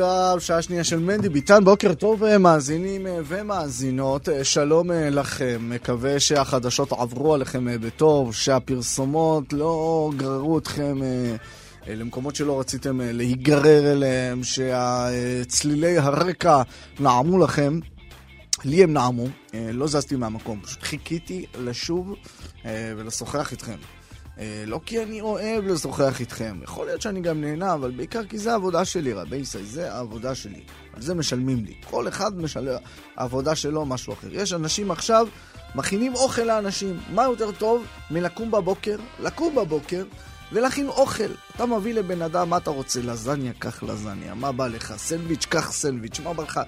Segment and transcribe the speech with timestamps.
[0.00, 5.58] עכשיו, שעה שנייה של מנדי ביטן, בוקר טוב אה, מאזינים אה, ומאזינות, אה, שלום לכם,
[5.60, 10.98] מקווה שהחדשות עברו עליכם בטוב, שהפרסומות לא גררו אתכם
[11.86, 16.62] למקומות שלא רציתם להיגרר אליהם, שהצלילי הרקע
[17.00, 17.80] נעמו לכם.
[18.64, 22.14] לי הם נעמו, לא זזתי מהמקום, פשוט חיכיתי לשוב
[22.64, 23.99] ולשוחח איתכם.
[24.40, 28.38] אה, לא כי אני אוהב לשוחח איתכם, יכול להיות שאני גם נהנה, אבל בעיקר כי
[28.38, 30.60] זה העבודה שלי, רבי ישראל, זה העבודה שלי.
[30.94, 31.74] על זה משלמים לי.
[31.90, 32.78] כל אחד משלם,
[33.16, 34.28] העבודה שלו משהו אחר.
[34.30, 35.28] יש אנשים עכשיו,
[35.74, 37.00] מכינים אוכל לאנשים.
[37.14, 38.96] מה יותר טוב מלקום בבוקר?
[39.20, 40.04] לקום בבוקר
[40.52, 41.32] ולהכין אוכל.
[41.56, 43.00] אתה מביא לבן אדם, מה אתה רוצה?
[43.02, 44.34] לזניה, קח לזניה.
[44.34, 44.94] מה בא לך?
[44.96, 46.20] סנדוויץ', קח סנדוויץ'.
[46.20, 46.56] מה בא לך?
[46.56, 46.62] אה,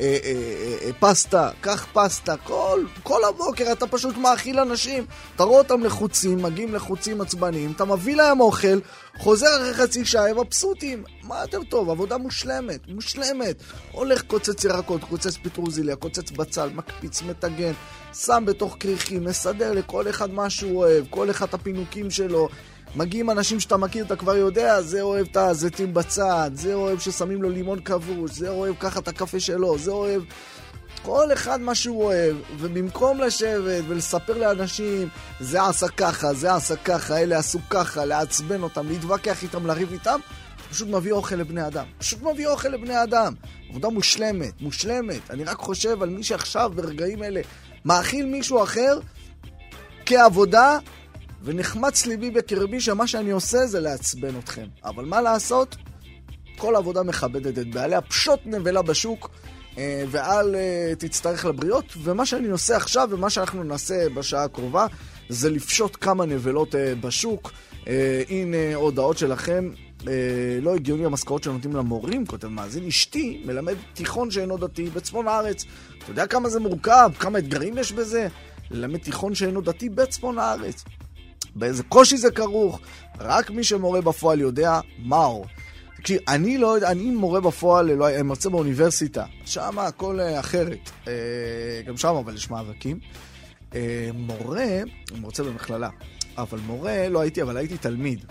[0.00, 2.36] אה, אה, אה, פסטה, קח פסטה.
[2.36, 5.04] כל, כל הבוקר אתה פשוט מאכיל אנשים.
[5.36, 8.78] אתה רואה אותם לחוצים, מגיעים לחוצים עצבניים, אתה מביא להם אוכל,
[9.18, 11.04] חוזר אחרי חצי שעה, הם מבסוטים.
[11.22, 11.90] מה יותר טוב?
[11.90, 13.56] עבודה מושלמת, מושלמת.
[13.92, 17.72] הולך קוצץ ירקות, קוצץ פטרוזיליה, קוצץ בצל, מקפיץ, מטגן,
[18.14, 22.48] שם בתוך כריכים, מסדר לכל אחד מה שהוא אוהב, כל אחד הפינוקים שלו.
[22.96, 27.42] מגיעים אנשים שאתה מכיר, אתה כבר יודע, זה אוהב את הזיתים בצד, זה אוהב ששמים
[27.42, 30.22] לו לימון כבוש, זה אוהב ככה את הקפה שלו, זה אוהב...
[31.02, 35.08] כל אחד מה שהוא אוהב, ובמקום לשבת ולספר לאנשים,
[35.40, 40.20] זה עשה ככה, זה עשה ככה, אלה עשו ככה, לעצבן אותם, להתווכח איתם, לריב איתם,
[40.70, 41.84] פשוט מביא אוכל לבני אדם.
[41.98, 43.34] פשוט מביא אוכל לבני אדם.
[43.70, 45.30] עבודה מושלמת, מושלמת.
[45.30, 47.40] אני רק חושב על מי שעכשיו, ברגעים אלה,
[47.84, 48.98] מאכיל מישהו אחר
[50.06, 50.78] כעבודה
[51.44, 54.66] ונחמץ ליבי בקרבי שמה שאני עושה זה לעצבן אתכם.
[54.84, 55.76] אבל מה לעשות?
[56.56, 59.30] כל עבודה מכבדת את בעליה, פשוט נבלה בשוק,
[59.78, 61.84] אה, ואל אה, תצטרך לבריות.
[62.02, 64.86] ומה שאני עושה עכשיו, ומה שאנחנו נעשה בשעה הקרובה,
[65.28, 67.52] זה לפשוט כמה נבלות אה, בשוק.
[68.28, 69.70] הנה הודעות שלכם.
[70.62, 72.86] לא הגיוני המשכורות שנותנים למורים, כותב מאזין.
[72.86, 75.64] אשתי מלמד תיכון שאינו דתי בצפון הארץ.
[75.98, 77.10] אתה יודע כמה זה מורכב?
[77.18, 78.28] כמה אתגרים יש בזה?
[78.70, 80.84] ללמד תיכון שאינו דתי בצפון הארץ.
[81.56, 82.80] באיזה קושי זה כרוך,
[83.20, 85.44] רק מי שמורה בפועל יודע מהו.
[85.96, 90.90] תקשיב, אני לא יודע, אני מורה בפועל, לא, מרצה באוניברסיטה, שם הכל אה, אחרת.
[91.08, 91.12] אה,
[91.86, 92.98] גם שם אבל יש מאבקים.
[93.74, 94.80] אה, מורה,
[95.12, 95.88] אני מרצה במכללה,
[96.38, 98.24] אבל מורה לא הייתי, אבל הייתי תלמיד.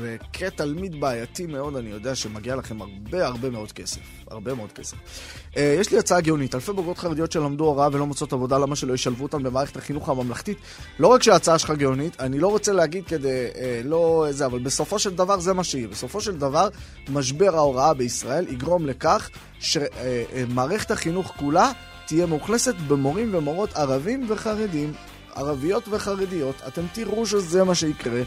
[0.00, 4.00] וכתלמיד בעייתי מאוד, אני יודע שמגיע לכם הרבה הרבה מאוד כסף.
[4.30, 4.96] הרבה מאוד כסף.
[4.96, 6.54] Uh, יש לי הצעה גאונית.
[6.54, 10.58] אלפי בוגרות חרדיות שלמדו הוראה ולא מוצאות עבודה, למה שלא ישלבו אותן במערכת החינוך הממלכתית?
[10.98, 14.98] לא רק שההצעה שלך גאונית, אני לא רוצה להגיד כדי, uh, לא זה, אבל בסופו
[14.98, 15.88] של דבר זה מה שיהיה.
[15.88, 16.68] בסופו של דבר,
[17.08, 21.72] משבר ההוראה בישראל יגרום לכך שמערכת uh, החינוך כולה
[22.06, 24.92] תהיה מאוכלסת במורים ומורות ערבים וחרדים.
[25.34, 28.22] ערביות וחרדיות, אתם תראו שזה מה שיקרה.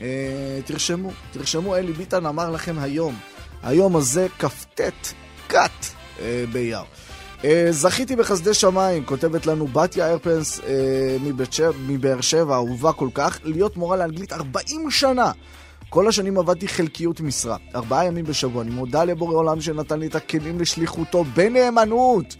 [0.00, 3.14] אה, תרשמו, תרשמו, אלי ביטן אמר לכם היום,
[3.62, 4.80] היום הזה כ"ט,
[5.48, 5.86] כת
[6.20, 6.82] אה, באייר.
[7.44, 11.16] אה, זכיתי בחסדי שמיים, כותבת לנו בתיה ארפנס אה,
[11.86, 15.32] מבאר שבע, אהובה כל כך, להיות מורה לאנגלית 40 שנה.
[15.88, 18.62] כל השנים עבדתי חלקיות משרה, ארבעה ימים בשבוע.
[18.62, 22.36] אני מודה לבורא עולם שנתן לי את הכלים לשליחותו בנאמנות.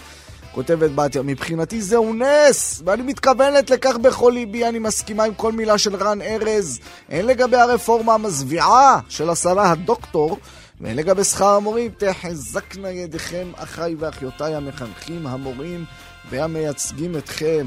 [0.56, 5.78] כותבת בתיה, מבחינתי זהו נס, ואני מתכוונת לכך בכל ליבי, אני מסכימה עם כל מילה
[5.78, 6.78] של רן ארז,
[7.08, 10.38] הן לגבי הרפורמה המזוויעה של השרה הדוקטור,
[10.80, 15.84] והן לגבי שכר המורים, תחזקנה ידיכם, אחיי ואחיותיי המחנכים, המורים
[16.30, 17.66] והמייצגים אתכם.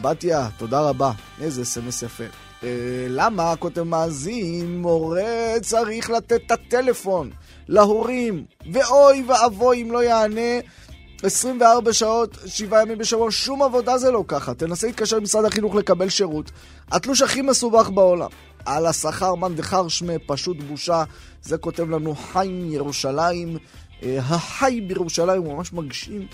[0.00, 1.12] בתיה, תודה רבה.
[1.40, 2.24] איזה סמס יפה.
[2.62, 2.68] אה,
[3.08, 7.30] למה, כותב מאזין, מורה צריך לתת את הטלפון
[7.68, 10.60] להורים, ואוי ואבוי אם לא יענה
[11.22, 14.54] 24 שעות, 7 ימים בשבוע, שום עבודה זה לא ככה.
[14.54, 16.50] תנסה להתקשר למשרד החינוך לקבל שירות.
[16.90, 18.28] התלוש הכי מסובך בעולם.
[18.64, 21.04] על השכר מאן דחר שמי, פשוט בושה.
[21.42, 23.56] זה כותב לנו חיים ירושלים.
[24.02, 26.26] אה, החי בירושלים הוא ממש מגשים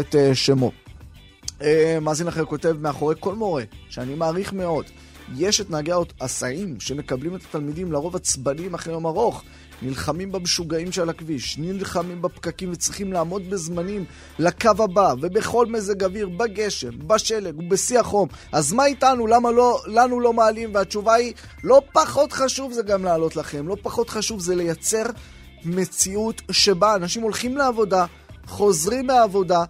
[0.00, 0.72] את אה, שמו.
[1.62, 4.84] אה, מאזין אחר כותב, מאחורי כל מורה, שאני מעריך מאוד,
[5.36, 5.90] יש את נהגי
[6.20, 9.42] ההסעים שמקבלים את התלמידים לרוב עצבניים אחרי יום ארוך.
[9.82, 14.04] נלחמים במשוגעים של הכביש, נלחמים בפקקים וצריכים לעמוד בזמנים
[14.38, 18.28] לקו הבא, ובכל מזג אוויר, בגשם, בשלג ובשיא החום.
[18.52, 19.26] אז מה איתנו?
[19.26, 20.74] למה לא, לנו לא מעלים?
[20.74, 21.32] והתשובה היא,
[21.64, 25.04] לא פחות חשוב זה גם לעלות לכם, לא פחות חשוב זה לייצר
[25.64, 28.06] מציאות שבה אנשים הולכים לעבודה,
[28.46, 29.64] חוזרים מהעבודה,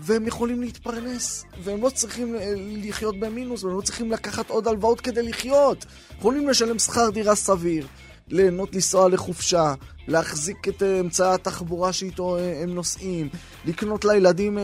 [0.00, 5.00] והם יכולים להתפרנס, והם לא צריכים אה, לחיות במינוס, והם לא צריכים לקחת עוד הלוואות
[5.00, 5.86] כדי לחיות.
[6.18, 7.86] יכולים לשלם שכר דירה סביר,
[8.28, 9.74] ליהנות לנסוע לחופשה,
[10.08, 13.28] להחזיק את אה, אמצעי התחבורה שאיתו אה, הם נוסעים,
[13.64, 14.58] לקנות לילדים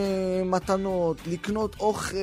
[0.45, 2.17] מתנות, לקנות אוכל,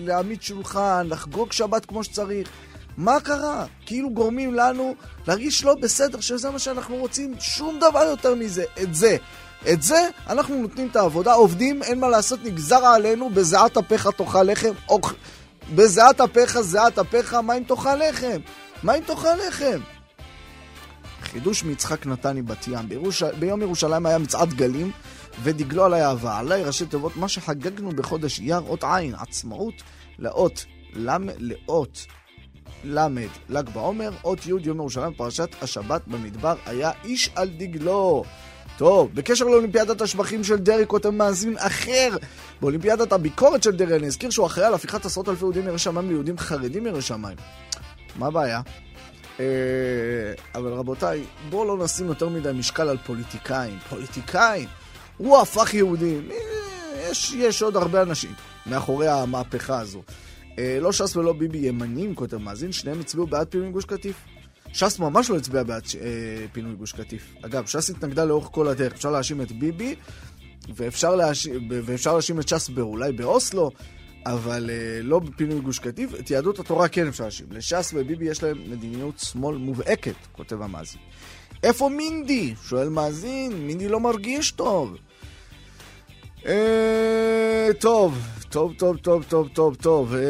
[0.00, 2.48] להעמיד שולחן, לחגוג שבת כמו שצריך.
[2.96, 3.66] מה קרה?
[3.86, 4.94] כאילו גורמים לנו
[5.26, 8.64] להרגיש לא בסדר, שזה מה שאנחנו רוצים, שום דבר יותר מזה.
[8.82, 9.16] את זה.
[9.72, 14.42] את זה אנחנו נותנים את העבודה, עובדים, אין מה לעשות, נגזר עלינו, בזיעת אפיך תאכל
[14.42, 15.00] לחם, או...
[15.74, 18.40] בזיעת אפיך, זיעת אפיך, מה אם תאכל לחם?
[18.82, 19.93] מה אם תאכל לחם?
[21.34, 22.88] חידוש מיצחק נתני בת ים.
[22.88, 23.22] בירוש...
[23.22, 24.90] ביום ירושלים היה מצעד גלים,
[25.42, 26.38] ודגלו עלי אהבה.
[26.38, 29.74] עלי ראשי תיבות, מה שחגגנו בחודש אייר, אות עין, עצמאות,
[30.18, 31.28] לאות, למ...
[31.38, 32.06] לאות
[32.84, 33.08] ל',
[33.48, 38.24] ל"ג בעומר, אות י', יום ירושלים, פרשת השבת במדבר, היה איש על דגלו.
[38.76, 42.16] טוב, בקשר לאולימפיאדת השבחים של דרעי כותב מאזין אחר.
[42.60, 46.08] באולימפיאדת הביקורת של דרעי אני אזכיר שהוא אחראי על הפיכת עשרות אלפי יהודים ירא שמיים
[46.08, 47.36] ליהודים חרדים ירא שמיים.
[48.16, 48.60] מה הבעיה?
[49.40, 49.44] אה,
[50.54, 53.78] אבל רבותיי, בואו לא נשים יותר מדי משקל על פוליטיקאים.
[53.88, 54.68] פוליטיקאים!
[55.16, 56.28] הוא הפך יהודים.
[56.30, 58.30] אה, יש, יש עוד הרבה אנשים
[58.66, 60.02] מאחורי המהפכה הזו.
[60.58, 64.16] אה, לא ש"ס ולא ביבי ימנים, כותב מאזין, שניהם הצביעו בעד פינוי גוש קטיף.
[64.72, 67.34] ש"ס ממש לא הצביע בעד אה, פינוי גוש קטיף.
[67.42, 68.92] אגב, ש"ס התנגדה לאורך כל הדרך.
[68.92, 69.94] אפשר להאשים את ביבי,
[70.74, 71.14] ואפשר
[72.12, 73.70] להאשים את ש"ס אולי באוסלו,
[74.26, 76.14] אבל אה, לא בפינוי גוש קטיף.
[76.14, 77.46] את יהדות התורה כן אפשר להאשים.
[77.50, 81.00] לש"ס וביבי יש להם מדיניות שמאל מובהקת, כותב המאזין.
[81.62, 82.54] איפה מינדי?
[82.68, 84.96] שואל מאזין, מינדי לא מרגיש טוב.
[86.46, 88.18] אה, טוב,
[88.54, 90.14] טוב, טוב, טוב, טוב, טוב, טוב.
[90.14, 90.20] אה,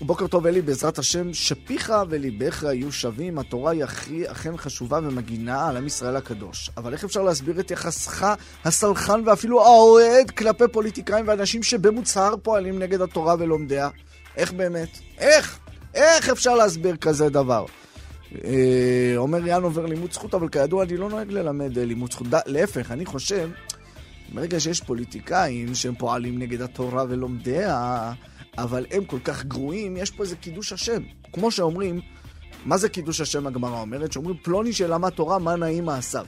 [0.00, 3.38] בוקר טוב, אלי, בעזרת השם, שפיך וליבך יהיו שווים.
[3.38, 6.70] התורה היא הכי אכן חשובה ומגינה על עם ישראל הקדוש.
[6.76, 8.26] אבל איך אפשר להסביר את יחסך
[8.64, 13.88] הסלחן ואפילו האוהד כלפי פוליטיקאים ואנשים שבמוצהר פועלים נגד התורה ולומדיה?
[14.36, 14.98] איך באמת?
[15.18, 15.58] איך?
[15.94, 17.64] איך אפשר להסביר כזה דבר?
[18.44, 22.26] אה, אומר יאן עובר לימוד זכות, אבל כידוע אני לא נוהג ללמד לימוד זכות.
[22.46, 23.48] להפך, אני חושב...
[24.34, 28.12] ברגע שיש פוליטיקאים שהם פועלים נגד התורה ולומדיה,
[28.58, 31.02] אבל הם כל כך גרועים, יש פה איזה קידוש השם.
[31.32, 32.00] כמו שאומרים,
[32.64, 34.12] מה זה קידוש השם הגמרא אומרת?
[34.12, 36.26] שאומרים פלוני שלמד תורה, מה נעים מעשיו.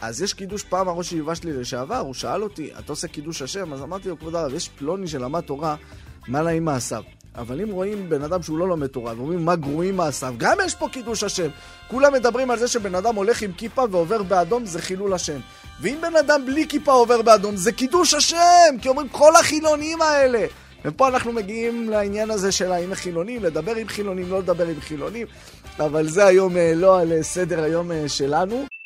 [0.00, 3.72] אז יש קידוש, פעם הראש ישיבה שלי לשעבר, הוא שאל אותי, אתה עושה קידוש השם?
[3.72, 5.76] אז אמרתי לו, כבוד הרב, יש פלוני שלמד תורה,
[6.28, 7.02] מה נעים מעשיו.
[7.38, 10.74] אבל אם רואים בן אדם שהוא לא לומד תורה, ואומרים מה גרועים מעשיו, גם יש
[10.74, 11.48] פה קידוש השם.
[11.88, 15.40] כולם מדברים על זה שבן אדם הולך עם כיפה ועובר באדום, זה חילול השם.
[15.80, 18.74] ואם בן אדם בלי כיפה עובר באדום, זה קידוש השם!
[18.82, 20.46] כי אומרים כל החילונים האלה.
[20.84, 25.26] ופה אנחנו מגיעים לעניין הזה של האם החילונים, לדבר עם חילונים, לא לדבר עם חילונים,
[25.78, 28.77] אבל זה היום אה, לא על סדר היום אה, שלנו.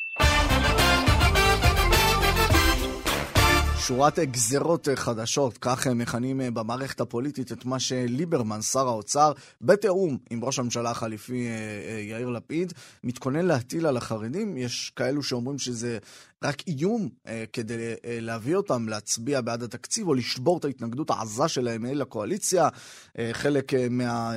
[3.87, 9.31] שורת גזרות חדשות, כך הם מכנים אה, במערכת הפוליטית את מה שליברמן, שר האוצר,
[9.61, 14.57] בתיאום עם ראש הממשלה החליפי אה, אה, יאיר לפיד, מתכונן להטיל על החרדים.
[14.57, 15.97] יש כאלו שאומרים שזה
[16.43, 17.09] רק איום
[17.53, 22.69] כדי להביא אותם להצביע בעד התקציב או לשבור את ההתנגדות העזה שלהם אל הקואליציה.
[23.31, 24.33] חלק מה,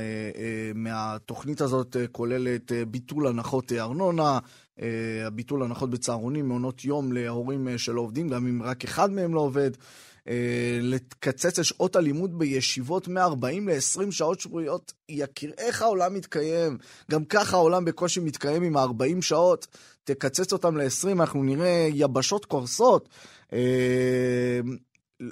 [0.75, 4.39] מהתוכנית הזאת כוללת ביטול הנחות ארנונה.
[4.83, 9.35] אה, הביטול הנחות בצהרונים, מעונות יום להורים אה, שלא עובדים, גם אם רק אחד מהם
[9.35, 9.71] לא עובד.
[10.29, 14.93] אה, לקצץ את שעות הלימוד בישיבות מ-40 ל-20 שעות שבועיות.
[15.09, 16.79] יכיר, איך העולם מתקיים?
[17.11, 19.67] גם ככה העולם בקושי מתקיים עם ה-40 שעות.
[20.05, 23.09] תקצץ אותם ל-20, אנחנו נראה יבשות קורסות.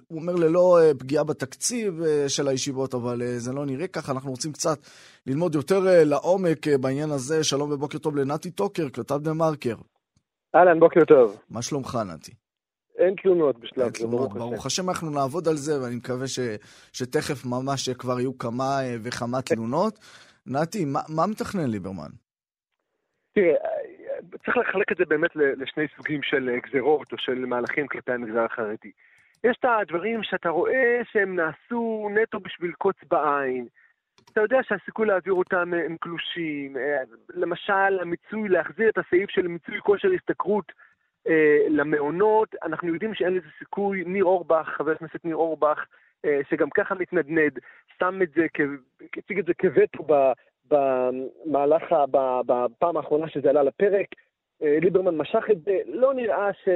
[0.08, 4.12] הוא אומר ללא אה, פגיעה בתקציב אה, של הישיבות, אבל אה, זה לא נראה ככה.
[4.12, 4.78] אנחנו רוצים קצת
[5.26, 7.44] ללמוד יותר לעומק בעניין הזה.
[7.44, 9.74] שלום ובוקר טוב לנתי טוקר, כתב דה מרקר.
[10.54, 11.40] אהלן, בוקר טוב.
[11.50, 12.32] מה שלומך, נתי?
[12.98, 14.38] אין תלונות בשלב זה, ברוך השם.
[14.38, 16.38] ברוך השם אנחנו נעבוד על זה, ואני מקווה ש,
[16.92, 19.98] שתכף ממש כבר יהיו כמה וכמה תלונות.
[20.46, 22.10] נתי, מה, מה מתכנן ליברמן?
[23.34, 23.54] תראה,
[24.44, 28.90] צריך לחלק את זה באמת לשני סוגים של גזרות או של מהלכים כלפי המגזר החרדי.
[29.44, 33.66] יש את הדברים שאתה רואה שהם נעשו נטו בשביל קוץ בעין.
[34.32, 36.76] אתה יודע שהסיכוי להעביר אותם הם קלושים.
[36.76, 37.02] אה,
[37.34, 40.72] למשל, המיצוי, להחזיר את הסעיף של מיצוי כושר השתכרות
[41.28, 44.04] אה, למעונות, אנחנו יודעים שאין לזה סיכוי.
[44.04, 45.84] ניר אורבך, חבר הכנסת ניר אורבך,
[46.24, 47.58] אה, שגם ככה מתנדנד,
[47.98, 48.46] שם את זה,
[49.16, 50.06] הציג את זה כווטו
[50.68, 51.82] במהלך,
[52.46, 54.06] בפעם האחרונה שזה עלה לפרק.
[54.62, 56.68] אה, ליברמן משך את זה, לא נראה ש...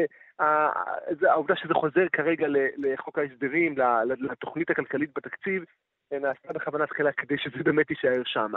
[1.28, 3.74] העובדה שזה חוזר כרגע לחוק ההסדרים,
[4.06, 5.64] לתוכנית הכלכלית בתקציב,
[6.12, 8.52] נעשתה בכוונה תחילה כדי שזה באמת יישאר שם.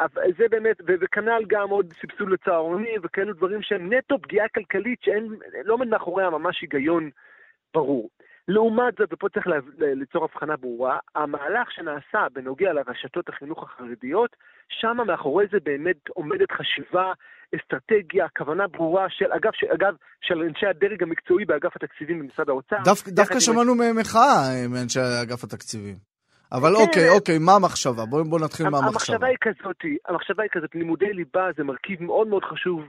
[0.00, 5.28] אבל זה באמת, וכנ"ל גם עוד סבסוד לצהרונים וכאלו דברים שהם נטו פגיעה כלכלית שאין,
[5.64, 7.10] לא עומד מאחוריה ממש היגיון
[7.74, 8.08] ברור.
[8.48, 9.46] לעומת זאת, ופה צריך
[9.78, 14.36] ליצור הבחנה ברורה, המהלך שנעשה בנוגע לרשתות החינוך החרדיות,
[14.68, 17.12] שם מאחורי זה באמת עומדת חשיבה,
[17.56, 22.76] אסטרטגיה, כוונה ברורה של, אגב, של, אגב, של אנשי הדרג המקצועי באגף התקציבים במשרד האוצר.
[22.84, 23.96] דווקא, דווקא שמענו עם...
[23.96, 25.96] מחאה מאנשי אגף התקציבים.
[26.52, 28.04] אבל כן, אוקיי, אוקיי, מה המחשבה?
[28.10, 28.88] בואו בוא נתחיל מהמחשבה.
[28.88, 29.76] המחשבה היא כזאת,
[30.08, 32.80] המחשבה היא כזאת, לימודי ליבה זה מרכיב מאוד מאוד חשוב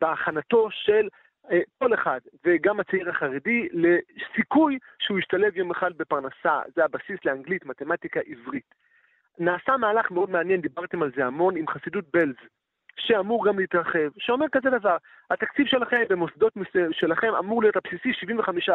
[0.00, 1.08] בהכנתו של
[1.78, 6.60] כל אחד, וגם הצעיר החרדי, לסיכוי שהוא ישתלב יום אחד בפרנסה.
[6.74, 8.74] זה הבסיס לאנגלית, מתמטיקה, עברית.
[9.38, 12.34] נעשה מהלך מאוד מעניין, דיברתם על זה המון, עם חסידות בלז,
[12.98, 14.96] שאמור גם להתרחב, שאומר כזה דבר,
[15.30, 16.52] התקציב שלכם במוסדות
[16.92, 18.12] שלכם אמור להיות הבסיסי
[18.70, 18.72] 75%,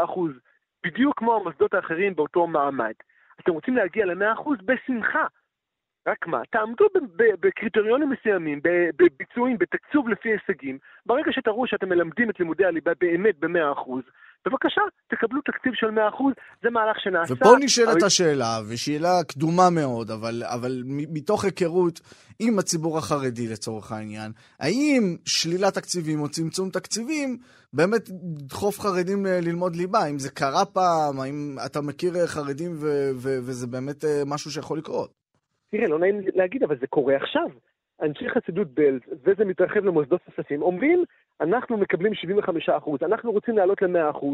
[0.84, 2.94] בדיוק כמו המוסדות האחרים באותו מעמד.
[3.40, 5.25] אתם רוצים להגיע ל-100% בשמחה.
[6.08, 6.86] רק מה, תעמדו
[7.41, 8.60] בקריטריונים מסוימים,
[9.00, 10.77] בביצועים, בתקצוב לפי הישגים.
[11.05, 13.91] ברגע שתראו שאתם מלמדים את לימודי הליבה באמת ב-100%,
[14.46, 15.89] בבקשה, תקבלו תקציב של 100%,
[16.63, 17.34] זה מהלך שנעשה.
[17.34, 18.05] ופה נשאלת אבל...
[18.05, 22.00] השאלה, ושאלה קדומה מאוד, אבל, אבל מתוך היכרות
[22.39, 27.38] עם הציבור החרדי לצורך העניין, האם שלילת תקציבים או צמצום תקציבים
[27.74, 28.10] באמת
[28.50, 30.00] דחוף חרדים ללמוד ליבה?
[30.00, 31.20] האם זה קרה פעם?
[31.20, 35.21] האם אתה מכיר חרדים ו- ו- וזה באמת אה, משהו שיכול לקרות?
[35.72, 37.48] תראה, לא נעים להגיד, אבל זה קורה עכשיו.
[38.01, 41.04] אנשי חסידות בלז, וזה מתרחב למוסדות נוספים, אומרים,
[41.42, 42.13] אנחנו מקבלים
[42.70, 44.25] 75%, אנחנו רוצים לעלות ל-100%,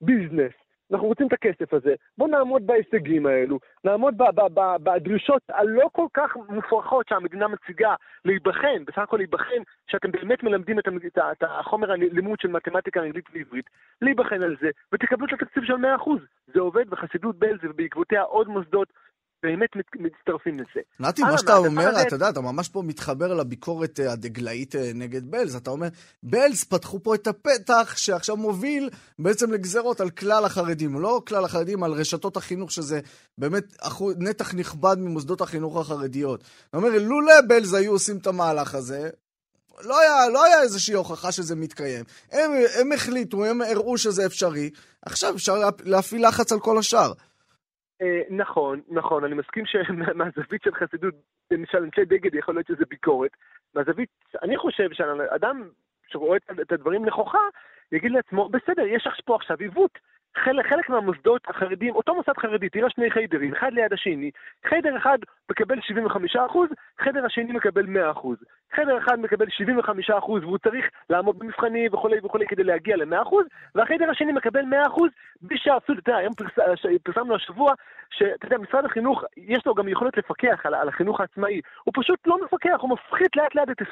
[0.00, 0.52] ביזנס,
[0.92, 4.14] אנחנו רוצים את הכסף הזה, בואו נעמוד בהישגים האלו, נעמוד
[4.82, 10.84] בדרישות הלא כל כך מופרכות שהמדינה מציגה להיבחן, בסך הכל להיבחן, שאתם באמת מלמדים את,
[11.18, 13.70] את החומר הלימוד של מתמטיקה, אנגלית ועברית,
[14.02, 15.76] להיבחן על זה, ותקבלו את התקציב של 100%.
[16.46, 18.88] זה עובד בחסידות בלז ובעקבותיה עוד מוסדות
[19.44, 20.80] באמת מצטרפים לזה.
[21.00, 25.30] נתי, מה שאתה אומר, אתה יודע, אתה ממש פה מתחבר לביקורת אה, הדגלאית אה, נגד
[25.30, 25.56] בלז.
[25.56, 25.88] אתה אומר,
[26.22, 31.00] בלז פתחו פה את הפתח שעכשיו מוביל בעצם לגזרות על כלל החרדים.
[31.00, 33.00] לא כלל החרדים, על רשתות החינוך, שזה
[33.38, 33.64] באמת
[34.18, 36.44] נתח נכבד ממוסדות החינוך החרדיות.
[36.70, 39.10] אתה אומר, לולא בלז היו עושים את המהלך הזה,
[39.82, 42.04] לא היה, לא היה איזושהי הוכחה שזה מתקיים.
[42.32, 44.70] הם, הם החליטו, הם הראו שזה אפשרי,
[45.02, 47.12] עכשיו אפשר להפעיל לחץ על כל השאר.
[48.02, 51.14] אה, נכון, נכון, אני מסכים שמהזווית של חסידות,
[51.50, 53.30] למשל אנשי דגד יכול להיות שזה ביקורת.
[53.74, 54.08] מהזווית,
[54.42, 55.68] אני חושב שאדם
[56.08, 57.38] שרואה את הדברים נכוחה,
[57.92, 59.98] יגיד לעצמו, בסדר, יש פה עכשיו עיוות.
[60.36, 64.30] חלק, חלק מהמוסדות החרדים, אותו מוסד חרדי, תראה שני חיידרים, אחד ליד השני.
[64.68, 65.18] חיידר אחד
[65.50, 66.38] מקבל 75%,
[67.00, 68.18] חדר השני מקבל 100%.
[68.76, 73.34] חדר אחד מקבל 75% והוא צריך לעמוד במבחנים וכולי וכולי כדי להגיע ל-100%,
[73.74, 75.00] והחדר השני מקבל 100%
[75.42, 76.50] בלי שאפילו, אתה יודע, היום פרס,
[77.02, 77.72] פרסמנו השבוע,
[78.10, 81.60] שאתה יודע, משרד החינוך, יש לו גם יכולת לפקח על, על החינוך העצמאי.
[81.84, 83.82] הוא פשוט לא מפקח, הוא מפחית לאט לאט את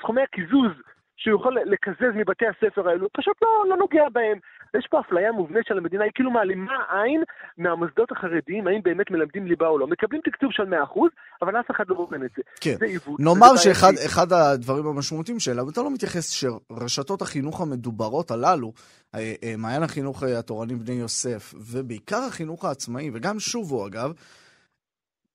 [0.00, 0.72] סכומי הקיזוז
[1.16, 4.38] שהוא יכול לקזז מבתי הספר האלו, פשוט לא, לא נוגע בהם.
[4.78, 7.22] יש פה אפליה מובנית של המדינה, היא כאילו מעלימה עין
[7.58, 9.86] מהמוסדות החרדיים, האם באמת מלמדים ליבה או לא.
[9.86, 10.66] מקבלים תקצוב של 100%,
[11.42, 12.42] אבל אף אחד לא בוחן את זה.
[12.60, 12.74] כן.
[12.78, 13.20] זה עיוות.
[13.20, 18.72] נאמר שאחד הדברים המשמעותיים שאליו, אתה לא מתייחס שרשתות החינוך המדוברות הללו,
[19.14, 24.12] אה, אה, מעיין החינוך אה, התורני בני יוסף, ובעיקר החינוך העצמאי, וגם שובו אגב,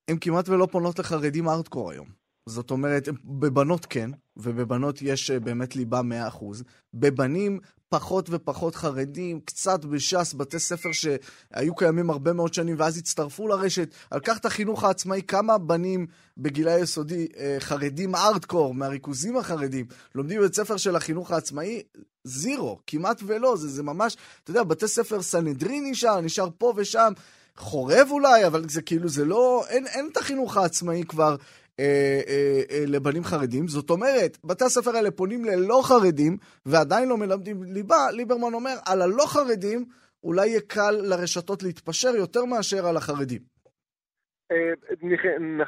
[0.08, 2.27] הן כמעט ולא פונות לחרדים ארדקור היום.
[2.48, 6.02] זאת אומרת, בבנות כן, ובבנות יש אה, באמת ליבה
[6.32, 6.64] 100%.
[6.94, 13.48] בבנים פחות ופחות חרדים, קצת בש"ס, בתי ספר שהיו קיימים הרבה מאוד שנים ואז הצטרפו
[13.48, 13.90] לרשת.
[14.12, 19.86] על כך את החינוך העצמאי, כמה בנים בגילי היסודי אה, חרדים ארדקור מהריכוזים החרדים
[20.16, 21.82] לומדים בבית ספר של החינוך העצמאי?
[22.24, 27.14] זירו, כמעט ולא, זה, זה ממש, אתה יודע, בתי ספר סנהדרין נשאר, נשאר פה ושם.
[27.58, 31.36] חורב אולי, אבל זה כאילו, זה לא, אין, אין את החינוך העצמאי כבר
[31.80, 33.68] אה, אה, אה, לבנים חרדים.
[33.68, 38.12] זאת אומרת, בתי הספר האלה פונים ללא חרדים ועדיין לא מלמדים ליבה.
[38.12, 39.86] ליברמן אומר, על הלא חרדים
[40.24, 43.42] אולי יהיה קל לרשתות להתפשר יותר מאשר על החרדים.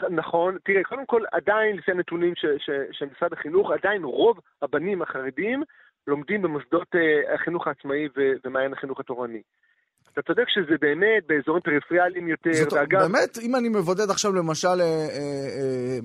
[0.09, 2.33] נכון, תראה, קודם כל, עדיין, לפי הנתונים
[2.91, 5.63] של משרד החינוך, עדיין רוב הבנים החרדים
[6.07, 6.87] לומדים במוסדות
[7.33, 8.07] החינוך העצמאי
[8.45, 9.41] ומעיין החינוך התורני.
[10.13, 12.99] אתה צודק שזה באמת באזורים פריפריאליים יותר, זאת, ואגב...
[12.99, 15.99] באמת, אם אני מבודד עכשיו למשל אה, אה,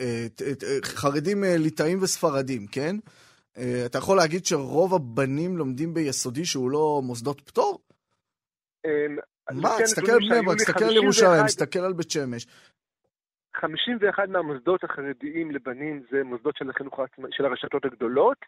[0.00, 2.96] אה, חרדים ליטאים וספרדים, כן?
[3.86, 7.78] אתה יכול להגיד שרוב הבנים לומדים ביסודי שהוא לא מוסדות פטור?
[8.86, 9.16] אמ,
[9.52, 12.46] מה, תסתכל על בני ברק, תסתכל על ירושלים, תסתכל על בית שמש.
[13.56, 18.38] 51 מהמוסדות החרדיים לבנים זה מוסדות של החינוך העצמאי, של הרשתות הגדולות.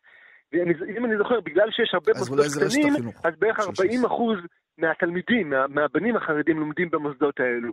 [0.52, 4.38] ואם אני זוכר, בגלל שיש הרבה מוסדות קטנים, אז בערך 40 אחוז
[4.78, 7.72] מהתלמידים, מה, מהבנים החרדים לומדים במוסדות האלו.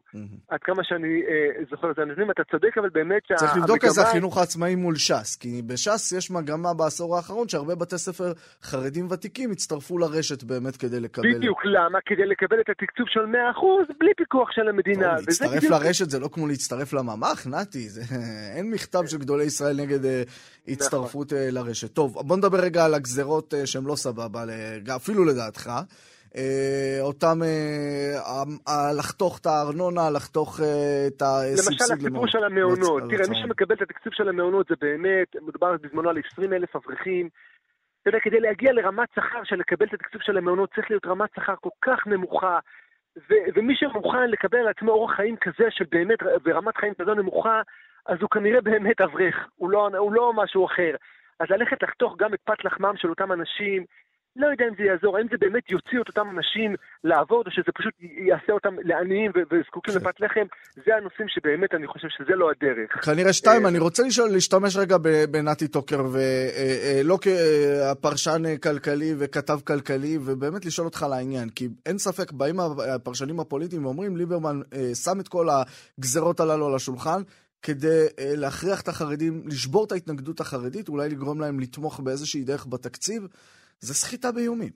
[0.49, 3.47] עד כמה שאני אה, זוכר את הנתונים, אתה צודק, אבל באמת שהמגמה...
[3.47, 7.97] צריך לבדוק איזה החינוך העצמאי מול ש"ס, כי בש"ס יש מגמה בעשור האחרון שהרבה בתי
[7.97, 11.35] ספר חרדים ותיקים הצטרפו לרשת באמת כדי לקבל...
[11.35, 11.99] בדיוק, למה?
[12.05, 15.15] כדי לקבל את התקצוב של 100% בלי פיקוח של המדינה.
[15.17, 15.73] טוב, להצטרף בדיוק...
[15.73, 18.01] לרשת זה לא כמו להצטרף לממ"ח, נתי, זה...
[18.55, 20.23] אין מכתב של גדולי ישראל נגד אה,
[20.67, 21.47] הצטרפות נכון.
[21.51, 21.93] לרשת.
[21.93, 24.43] טוב, בוא נדבר רגע על הגזרות שהן לא סבבה,
[24.95, 25.71] אפילו לדעתך.
[26.35, 27.37] אה, אותם,
[28.67, 33.03] אה, לחתוך את הארנונה, לחתוך אה, את הסבסוד למשל הסיפור של המעונות.
[33.09, 37.29] תראה, מי שמקבל את התקציב של המעונות זה באמת, מדובר בזמנו על 20 אלף אברכים.
[38.01, 41.29] אתה יודע, כדי להגיע לרמת שכר של לקבל את התקציב של המעונות צריך להיות רמת
[41.35, 42.59] שכר כל כך נמוכה.
[43.29, 47.61] ו- ומי שמוכן לקבל על עצמו אורח חיים כזה של באמת, ורמת חיים כזו נמוכה,
[48.05, 50.95] אז הוא כנראה באמת אברך, הוא לא, הוא לא משהו אחר.
[51.39, 53.85] אז ללכת לחתוך גם את פת לחמם של אותם אנשים,
[54.39, 57.71] לא יודע אם זה יעזור, האם זה באמת יוציא את אותם אנשים לעבוד, או שזה
[57.75, 57.93] פשוט
[58.27, 59.99] יעשה אותם לעניים וזקוקים כן.
[59.99, 60.45] לפת לחם,
[60.85, 63.05] זה הנושאים שבאמת אני חושב שזה לא הדרך.
[63.05, 64.97] כנראה שתיים, אה, אני רוצה לשאול, להשתמש רגע
[65.31, 71.69] בנתי טוקר, ולא אה, אה, כפרשן כלכלי וכתב כלכלי, ובאמת לשאול אותך על העניין, כי
[71.85, 74.61] אין ספק, באים הפרשנים הפוליטיים ואומרים, ליברמן
[75.03, 77.21] שם את כל הגזרות הללו על השולחן,
[77.61, 83.27] כדי להכריח את החרדים, לשבור את ההתנגדות החרדית, אולי לגרום להם לתמוך באיזושהי דרך בתקציב.
[83.79, 84.71] זה סחיטה באיומים.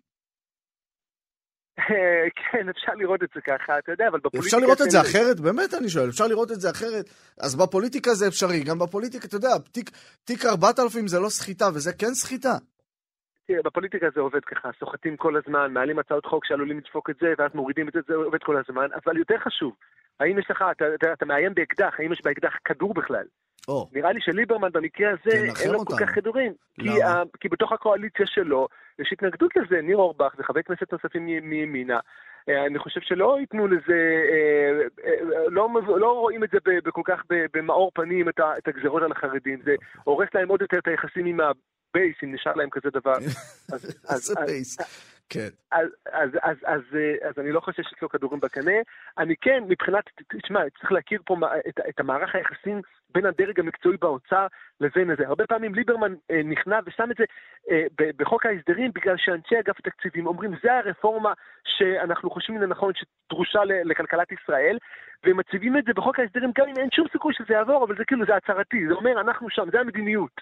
[2.52, 4.46] כן, אפשר לראות את זה ככה, אתה יודע, אבל בפוליטיקה...
[4.46, 5.40] אפשר לראות את זה אחרת?
[5.40, 7.06] באמת אני שואל, אפשר לראות את זה אחרת?
[7.40, 9.90] אז בפוליטיקה זה אפשרי, גם בפוליטיקה, אתה יודע, תיק,
[10.24, 12.56] תיק 4000 זה לא סחיטה, וזה כן סחיטה.
[13.48, 17.34] תראה, בפוליטיקה זה עובד ככה, סוחטים כל הזמן, מעלים הצעות חוק שעלולים לדפוק את זה,
[17.38, 19.74] ואז מורידים את זה, זה עובד כל הזמן, אבל יותר חשוב,
[20.20, 23.26] האם יש לך, אתה, אתה, אתה מאיים באקדח, האם יש באקדח כדור בכלל?
[23.70, 23.88] Oh.
[23.94, 26.54] נראה לי שליברמן במקרה הזה אין לו כל כך כדורים.
[26.80, 27.08] כי, uh,
[27.40, 28.68] כי בתוך הקואליציה שלו
[29.00, 29.82] יש התנגדות לזה.
[29.82, 32.00] ניר אורבך וחברי כנסת נוספים מימינה.
[32.00, 37.22] אה, אני חושב שלא ייתנו לזה, אה, אה, לא, לא רואים את זה בכל כך
[37.54, 39.62] במאור פנים, את, את הגזרות על החרדים.
[39.66, 43.18] זה הורס להם עוד יותר את היחסים עם ה base, אם נשאר להם כזה דבר.
[44.14, 44.78] איזה base.
[45.30, 45.50] כן.
[45.72, 46.82] אז, אז, אז, אז,
[47.30, 48.78] אז אני לא חושב שיש לו כדורים בקנה.
[49.18, 50.04] אני כן, מבחינת,
[50.42, 51.36] תשמע, צריך להכיר פה
[51.70, 54.48] את, את המערך היחסים בין הדרג המקצועי באוצר
[54.80, 55.28] לבין זה.
[55.28, 57.24] הרבה פעמים ליברמן אה, נכנע ושם את זה
[57.72, 57.84] אה,
[58.18, 61.34] בחוק ההסדרים בגלל שאנשי אגף התקציבים אומרים, זה הרפורמה
[61.66, 64.78] שאנחנו חושבים לנכון שדרושה לכלכלת ישראל,
[65.24, 68.06] והם מציבים את זה בחוק ההסדרים גם אם אין שום סיכוי שזה יעבור, אבל זה
[68.06, 70.42] כאילו, זה הצהרתי, זה אומר, אנחנו שם, זה המדיניות.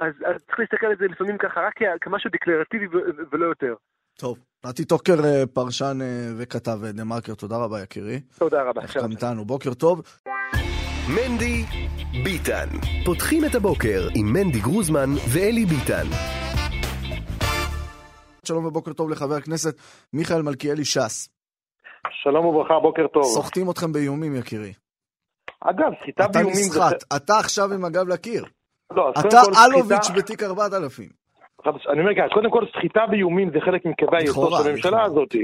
[0.00, 2.86] אז, אז צריך להסתכל על זה לפעמים ככה, רק כמשהו דקלרטיבי
[3.30, 3.74] ולא יותר.
[4.20, 6.06] טוב, נתי טוקר, אה, פרשן אה,
[6.38, 8.20] וכתב דה מרקר, תודה רבה יקירי.
[8.38, 8.82] תודה רבה.
[8.82, 10.02] החכמתנו, בוקר טוב.
[11.08, 11.64] מנדי
[12.24, 12.68] ביטן.
[13.04, 16.06] פותחים את הבוקר עם מנדי גרוזמן ואלי ביטן.
[18.44, 19.74] שלום ובוקר טוב לחבר הכנסת
[20.12, 21.28] מיכאל מלכיאלי ש"ס.
[22.22, 23.24] שלום וברכה, בוקר טוב.
[23.24, 24.72] סוחטים אתכם באיומים, יקירי.
[25.60, 26.54] אגב, סחיטה באיומים...
[26.54, 27.16] אתה נסחט, זה...
[27.16, 28.44] אתה עכשיו עם הגב לקיר.
[28.92, 30.18] לא, אתה אלוביץ' סחיטה...
[30.18, 31.17] בתיק 4000.
[31.66, 35.34] אני אומר ככה, קודם כל סחיטה באיומים זה חלק מקווי היסוד של הממשלה הזאת.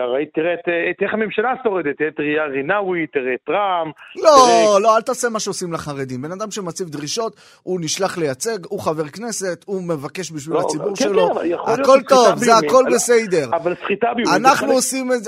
[0.00, 0.54] הרי תראה
[0.90, 2.20] את איך הממשלה שורדת, תראה את
[2.52, 3.90] רינאווי, תראה רע"מ.
[4.22, 6.22] לא, לא, אל תעשה מה שעושים לחרדים.
[6.22, 10.96] בן אדם שמציב דרישות, הוא נשלח לייצג, הוא חבר כנסת, הוא מבקש בשביל לא, הציבור
[10.96, 11.34] כן, שלו.
[11.34, 13.48] כן, הכל טוב, זה הכל בסדר.
[13.56, 14.44] אבל סחיטה באיומים.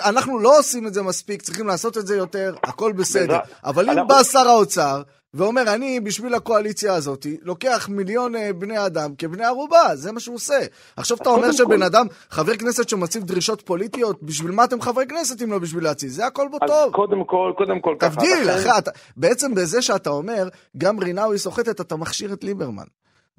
[0.09, 3.39] אנחנו לא עושים את זה מספיק, צריכים לעשות את זה יותר, הכל בסדר.
[3.65, 5.03] אבל אם בא שר האוצר...
[5.35, 10.37] ואומר, אני בשביל הקואליציה הזאת לוקח מיליון אה, בני אדם כבני ערובה, זה מה שהוא
[10.37, 10.59] עושה.
[10.97, 15.43] עכשיו אתה אומר שבן אדם, חבר כנסת שמציב דרישות פוליטיות, בשביל מה אתם חברי כנסת
[15.43, 16.11] אם לא בשביל להציב?
[16.11, 16.93] זה הכל בו טוב.
[16.93, 18.11] קודם כל, קודם כל ככה.
[18.11, 22.87] תבדיל, אחרי, אתה, בעצם בזה שאתה אומר, גם רינאוי סוחטת, אתה מכשיר את ליברמן.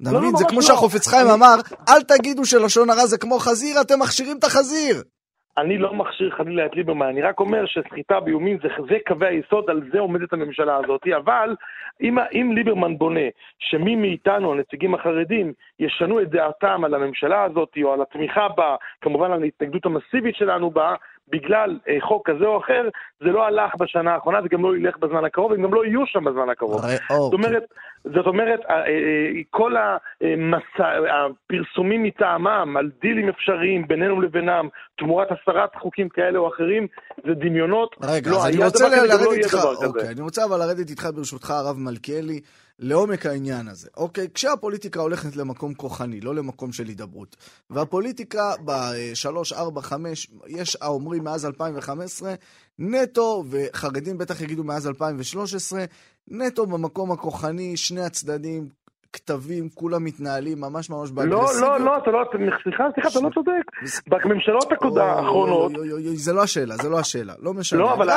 [0.02, 0.32] אתה לא, מבין?
[0.32, 0.66] לא, זה כמו לא.
[0.66, 1.54] שהחופץ חיים אמר,
[1.88, 5.02] אל תגידו שלשון הרע זה כמו חזיר, אתם מכשירים את החזיר.
[5.60, 9.70] אני לא מכשיר חלילה את ליברמן, אני רק אומר שסחיטה באיומים זה, זה קווי היסוד,
[9.70, 11.56] על זה עומדת הממשלה הזאת, אבל
[12.00, 17.92] אם, אם ליברמן בונה שמי מאיתנו, הנציגים החרדים, ישנו את דעתם על הממשלה הזאת או
[17.92, 20.94] על התמיכה בה, כמובן על ההתנגדות המסיבית שלנו בה,
[21.32, 22.88] בגלל אה, חוק כזה או אחר,
[23.20, 26.06] זה לא הלך בשנה האחרונה, זה גם לא ילך בזמן הקרוב, הם גם לא יהיו
[26.06, 26.84] שם בזמן הקרוב.
[26.84, 27.38] הרי, זאת אוקיי.
[27.38, 27.64] אומרת,
[28.04, 35.74] זאת אומרת, אה, אה, כל המסע, הפרסומים מטעמם על דילים אפשריים בינינו לבינם, תמורת הסרת
[35.74, 36.86] חוקים כאלה או אחרים,
[37.26, 37.96] זה דמיונות.
[38.02, 39.54] רגע, לא, אז אני רוצה לרדת לא איתך,
[39.86, 42.40] אוקיי, אני רוצה אבל לרדת איתך ברשותך, הרב מלכיאלי.
[42.78, 44.28] לעומק העניין הזה, אוקיי?
[44.34, 47.36] כשהפוליטיקה הולכת למקום כוחני, לא למקום של הידברות,
[47.70, 52.34] והפוליטיקה ב-3, 4, 5, יש האומרים מאז 2015,
[52.78, 55.84] נטו, וחרדים בטח יגידו מאז 2013,
[56.28, 58.68] נטו במקום הכוחני, שני הצדדים,
[59.12, 61.80] כתבים, כולם מתנהלים ממש ממש לא, באגרסיביות.
[61.80, 62.24] לא, לא, אתה לא,
[62.62, 63.64] סליחה, סליחה, אתה לא צודק.
[64.08, 65.72] בממשלות האחרונות,
[66.14, 67.80] זה לא השאלה, זה לא השאלה, לא משנה.
[67.80, 68.08] לא, אבל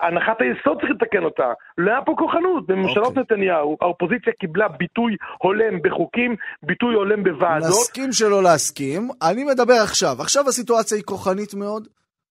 [0.00, 1.52] הנחת היסוד צריך לתקן אותה.
[1.78, 2.66] לא היה פה כוחנות.
[2.66, 3.22] בממשלות אוקיי.
[3.22, 7.68] נתניהו, האופוזיציה קיבלה ביטוי הולם בחוקים, ביטוי הולם בוועדות.
[7.68, 10.16] נסכים שלא להסכים, אני מדבר עכשיו.
[10.20, 11.88] עכשיו הסיטואציה היא כוחנית מאוד,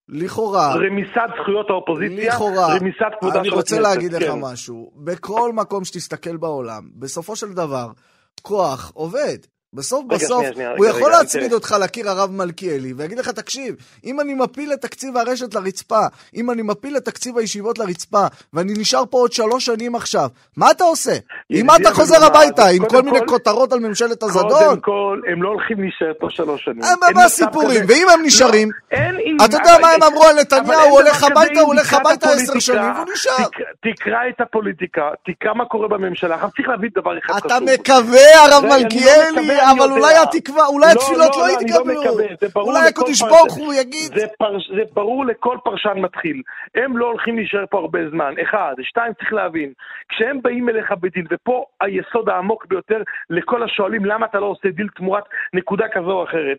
[0.09, 0.75] לכאורה.
[0.75, 3.73] רמיסת זכויות האופוזיציה, לכאורה, רמיסת כבודה של אני הכנסת.
[3.73, 4.39] רוצה להגיד לך כן.
[4.41, 4.91] משהו.
[4.95, 7.87] בכל מקום שתסתכל בעולם, בסופו של דבר,
[8.41, 9.37] כוח עובד.
[9.73, 11.55] בסוף רגע, בסוף, שנייה, שנייה, הוא רגע, יכול רגע, להצמיד תראה.
[11.55, 15.99] אותך לקיר הרב מלכיאלי ויגיד לך, תקשיב, אם אני מפיל את תקציב הרשת לרצפה,
[16.35, 20.71] אם אני מפיל את תקציב הישיבות לרצפה, ואני נשאר פה עוד שלוש שנים עכשיו, מה
[20.71, 21.13] אתה עושה?
[21.49, 22.67] עם מה אתה חוזר הביתה?
[22.67, 24.49] עם כל מיני כותרות על ממשלת הזדון?
[24.49, 26.83] קודם כל, הם לא הולכים להישאר פה שלוש שנים.
[26.83, 27.83] אין מה מצב הסיפורים?
[27.83, 27.93] כזה.
[27.93, 28.69] ואם הם נשארים?
[28.91, 29.45] לא.
[29.45, 30.81] אתה יודע מה הם אמרו על נתניהו?
[30.89, 32.59] הוא הולך הביתה, הוא הולך הביתה עשר.
[32.59, 33.35] שנים והוא נשאר.
[33.37, 36.35] תק- תקרא את הפוליטיקה, תקרא מה קורה בממשלה.
[36.35, 37.45] עכשיו צריך להבין דבר אחד חשוב.
[37.45, 39.91] אתה מקווה, הרב לא מלכיאלי, אבל.
[39.91, 42.61] אולי התקווה, אולי לא, התפילות לא, לא לא, יתקבלו.
[42.61, 43.21] אולי הקדוש.
[43.21, 44.11] ברוך הוא יגיד.
[44.15, 44.25] זה,
[44.93, 46.41] ברור לכל פרשן מתחיל.
[46.75, 48.33] הם לא הולכים להישאר פה הרבה זמן.
[48.43, 48.73] אחד.
[48.81, 49.73] שתיים, צריך להבין.
[50.09, 54.87] כשהם באים אליך בדין, ופה היסוד העמוק ביותר לכל השואלים, למה אתה לא עושה דיל
[54.95, 55.23] תמורת
[55.53, 56.57] נקודה כזו או אחרת.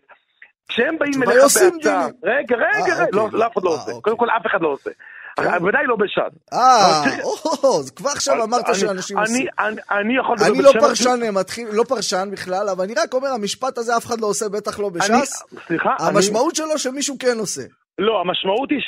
[0.67, 2.07] כשהם באים אליך בהצעה...
[2.23, 3.39] רגע, רגע, אה, רגע, לא, אוקיי.
[3.39, 3.91] לא, אף אחד לא אה, עושה.
[3.91, 4.01] אוקיי.
[4.01, 4.89] קודם כל, אף אחד לא עושה.
[5.39, 6.53] ודאי לא בש"ס.
[6.53, 7.03] אה,
[7.95, 9.47] כבר עכשיו אמרת אני- שאנשים אני- עושים.
[9.59, 10.87] אני- אני יכול לדבר אני לא בשם עצמי.
[10.87, 11.29] פרשן אה,
[11.73, 14.87] לא פרשן בכלל, אבל אני רק אומר, המשפט הזה אף אחד לא עושה, בטח לא
[14.87, 15.43] אני- בש"ס.
[15.67, 17.61] סליחה, אני- המשמעות שלו שמישהו כן עושה.
[17.99, 18.79] לא, המשמעות היא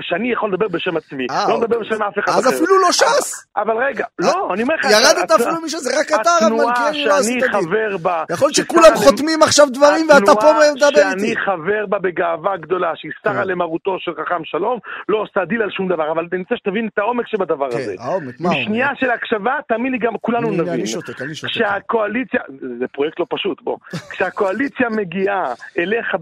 [0.00, 1.26] שאני יכול לדבר בשם עצמי.
[1.30, 1.90] אה, לא מדבר אוקיי.
[1.90, 2.38] בשם אף אחד אחר.
[2.38, 3.46] אז אפילו לא ש"ס.
[3.56, 4.84] אבל רגע, לא, אני אומר לך...
[4.84, 8.24] ירדת אפילו מש"ס, זה רק אתה, הרב מלכיאלי, לא עשית התנועה בה...
[8.30, 11.20] יכול להיות שכולם חותמים עכשיו דברים ואתה פה מדבר התנועה איתי.
[11.20, 13.48] שאני חבר בה בגאווה גדולה, שהיא כן.
[13.48, 16.98] למרותו של חכם שלום, לא עושה דיל על שום דבר, אבל אני רוצה שתבין את
[16.98, 17.94] העומק שבדבר כן, הזה.
[17.98, 18.66] העומק, מה העומק?
[18.66, 20.68] משנייה של הקשבה, תאמין לי, גם כולנו נבין.
[20.68, 21.52] אני שותק, אני שותק.
[21.52, 22.40] כשהקואליציה,
[22.78, 23.76] זה פרויקט לא פשוט, בוא.
[24.10, 26.14] כשהקואליציה מגיעה אליך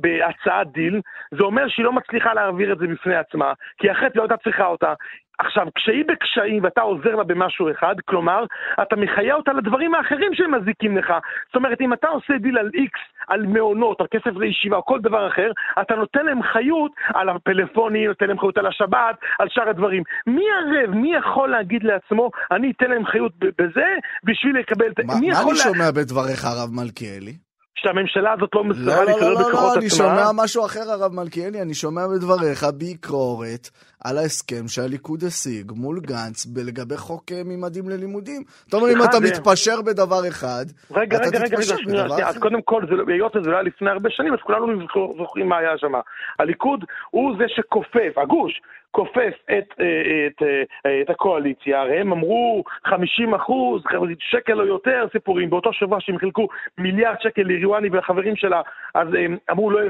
[0.00, 1.00] בהצעת דיל,
[1.36, 4.66] זה אומר שהיא לא מצליחה להעביר את זה בפני עצמה, כי אחרת לא הייתה צריכה
[4.66, 4.92] אותה.
[5.38, 8.44] עכשיו, כשהיא בקשיים ואתה עוזר לה במשהו אחד, כלומר,
[8.82, 11.12] אתה מחיה אותה לדברים האחרים שהם מזיקים לך.
[11.46, 15.00] זאת אומרת, אם אתה עושה דיל על איקס, על מעונות, על כסף לישיבה או כל
[15.00, 15.50] דבר אחר,
[15.82, 20.02] אתה נותן להם חיות על הפלאפונים, נותן להם חיות על השבת, על שאר הדברים.
[20.26, 23.88] מי ערב, מי יכול להגיד לעצמו, אני אתן להם חיות בזה
[24.24, 25.00] בשביל לקבל את...
[25.04, 27.32] מה מה אני לה- שומע בדבריך, הרב מלכיאלי?
[27.76, 29.98] שהממשלה הזאת לא לא, מצליחה לא, להסתדר לא, לא, בכוחות לא, אני עצמה?
[29.98, 33.70] שומע משהו אחר, הרב מלכיאלי, אני שומע בדבריך ביקורת
[34.04, 38.42] על ההסכם שהליכוד השיג מול גנץ לגבי חוק אה, ממדים ללימודים.
[38.68, 42.22] אתה אומר, אם אתה מתפשר בדבר אחד, רגע, אתה רגע, תתפשר רגע, בדבר שנייה.
[42.22, 42.28] אחר.
[42.28, 45.48] אז קודם כל, זה לא- היות לא היה לפני הרבה שנים, אז כולנו זוכר- זוכרים
[45.48, 45.92] מה היה שם.
[46.38, 50.42] הליכוד הוא זה שכופף, הגוש, כופף את, אה, את,
[50.86, 53.82] אה, את הקואליציה, הרי הם אמרו 50 אחוז,
[54.18, 55.50] שקל או יותר, סיפורים.
[55.50, 58.60] באותו שבוע שהם חילקו מיליארד שקל לריואני והחברים שלה,
[58.94, 59.80] אז הם אמרו, לא,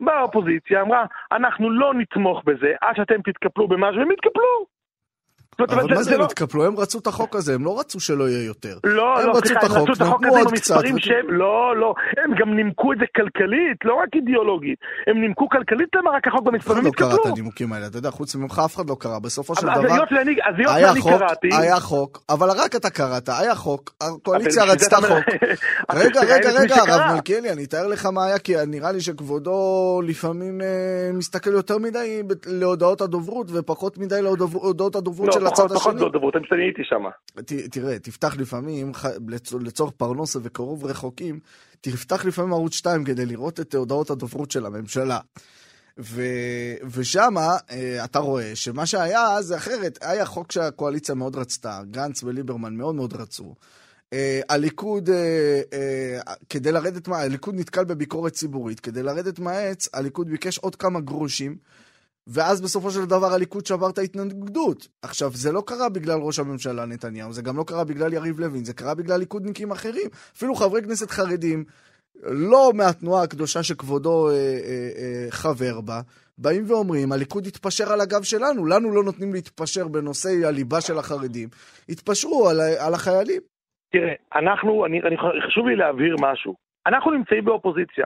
[0.00, 4.75] באה האופוזיציה, אמרה, אנחנו לא נתמוך בזה עד שאתם תתקפלו במשהו, והם התקפלו.
[5.60, 6.64] אבל מה זה הם לא- התקפלו?
[6.64, 8.78] הם רצו את החוק הזה, הם לא רצו שלא יהיה יותר.
[8.84, 10.44] לא, לא, סליחה, הם רצו את החוק הזה.
[10.50, 14.78] במספרים ות- שהם, לא, לא, הם גם נימקו את זה כלכלית, לא רק אידיאולוגית.
[15.06, 17.32] הם נימקו כלכלית למה רק החוק אף אחד במספרים לא קרא את התקפלו.
[17.32, 19.18] הנימוקים האלה, אתה יודע, חוץ ממך אף אחד לא קרא.
[19.18, 21.48] בסופו של דבר, אז היות ואני קראתי...
[21.52, 25.24] היה חוק, אבל רק אתה קראת, היה חוק, הקואליציה רצתה חוק.
[26.00, 26.76] רגע, רגע, רגע.
[26.76, 29.56] הרב מלכיאלי, אני אתאר לך מה היה, כי נראה לי שכבודו
[30.06, 30.66] לפעמים אה,
[31.12, 36.02] מסתכל יותר מדי להודעות הדוברות, ופחות מדי להודעות הדוברות של לא, הצד פחות- פחות השני.
[36.02, 37.02] לא דוברות, אני הייתי שם.
[37.70, 38.92] תראה, תפתח לפעמים,
[39.60, 41.40] לצורך פרנוסה וקרוב רחוקים,
[41.80, 45.18] תפתח לפעמים ערוץ 2 כדי לראות את הודעות הדוברות של הממשלה.
[45.98, 46.22] ו...
[46.90, 52.74] ושם אה, אתה רואה שמה שהיה זה אחרת, היה חוק שהקואליציה מאוד רצתה, גנץ וליברמן
[52.74, 53.54] מאוד מאוד רצו.
[54.12, 57.18] אה, הליכוד, אה, אה, כדי לרדת מה...
[57.18, 61.56] הליכוד נתקל בביקורת ציבורית, כדי לרדת מהעץ, הליכוד ביקש עוד כמה גרושים,
[62.26, 64.88] ואז בסופו של דבר הליכוד שבר את ההתנגדות.
[65.02, 68.64] עכשיו, זה לא קרה בגלל ראש הממשלה נתניהו, זה גם לא קרה בגלל יריב לוין,
[68.64, 70.08] זה קרה בגלל ליכודניקים אחרים.
[70.36, 71.64] אפילו חברי כנסת חרדים,
[72.22, 74.38] לא מהתנועה הקדושה שכבודו אה, אה,
[74.98, 76.00] אה, חבר בה,
[76.38, 81.48] באים ואומרים, הליכוד התפשר על הגב שלנו, לנו לא נותנים להתפשר בנושאי הליבה של החרדים.
[81.88, 83.42] התפשרו על, על החיילים.
[83.92, 86.54] תראה, אנחנו, אני, אני, חשוב לי להבהיר משהו.
[86.86, 88.04] אנחנו נמצאים באופוזיציה.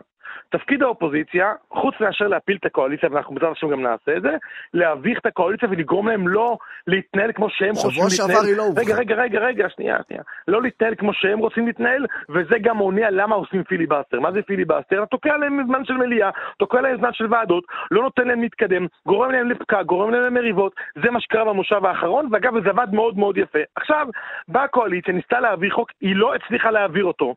[0.49, 4.37] תפקיד האופוזיציה, חוץ מאשר להפיל את הקואליציה, ואנחנו בעזרת השם גם נעשה את זה,
[4.75, 8.11] להביך את הקואליציה ולגרום להם לא להתנהל כמו שהם חושבים להתנהל.
[8.11, 8.83] שבוע שעבר היא לא הובכה.
[8.83, 10.23] רגע, רגע, רגע, רגע, שנייה, שנייה.
[10.49, 14.21] לא להתנהל כמו שהם רוצים להתנהל, וזה גם עונה למה עושים פיליבסטר.
[14.21, 15.03] מה זה פיליבסטר?
[15.03, 18.87] אתה תוקע להם זמן של מליאה, תוקע להם זמן של ועדות, לא נותן להם להתקדם,
[19.07, 20.73] גורם להם לפקק, גורם להם למריבות.
[21.03, 23.59] זה מה שקרה במושב האחרון, ואגב, זה עבד מאוד מאוד יפה.
[23.77, 24.07] עכשיו,
[24.49, 27.35] באה הקואליציה, ניסתה להעביר חוק, היא לא הצליחה להעביר אותו.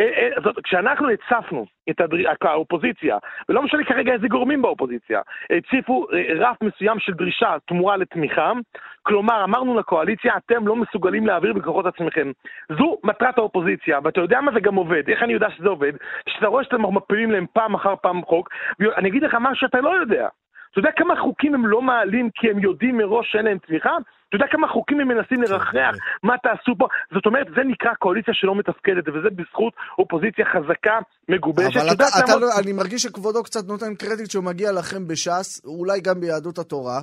[0.00, 2.16] אה, אה, זאת, כשאנחנו הצפנו את הדר...
[2.42, 8.52] האופוזיציה, ולא משנה כרגע איזה גורמים באופוזיציה, הציפו אה, רף מסוים של דרישה תמורה לתמיכה,
[9.02, 12.30] כלומר אמרנו לקואליציה, אתם לא מסוגלים להעביר בכוחות עצמכם.
[12.78, 15.92] זו מטרת האופוזיציה, ואתה יודע מה זה גם עובד, איך אני יודע שזה עובד?
[16.26, 18.48] כשאתה רואה שאתם מפילים להם פעם אחר פעם חוק,
[18.80, 20.28] ואני אגיד לך מה שאתה לא יודע.
[20.70, 23.96] אתה יודע כמה חוקים הם לא מעלים כי הם יודעים מראש שאין להם תמיכה?
[24.32, 26.86] אתה יודע כמה חוקים הם מנסים כן, לרחח, מה תעשו פה?
[27.14, 31.76] זאת אומרת, זה נקרא קואליציה שלא מתפקדת, וזה בזכות אופוזיציה חזקה, מגובשת.
[31.76, 35.64] אבל אתה אתה, אתה לא, אני מרגיש שכבודו קצת נותן קרדיט שהוא מגיע לכם בש"ס,
[35.64, 37.00] אולי גם ביהדות התורה,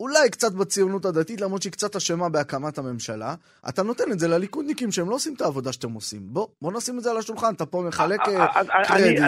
[0.00, 3.34] אולי קצת בציונות הדתית, למרות שהיא קצת אשמה בהקמת הממשלה.
[3.68, 6.20] אתה נותן את זה לליכודניקים שהם לא עושים את העבודה שאתם עושים.
[6.24, 8.20] בוא, בוא נשים את זה על השולחן, אתה פה מחלק
[8.84, 9.20] קרדיט.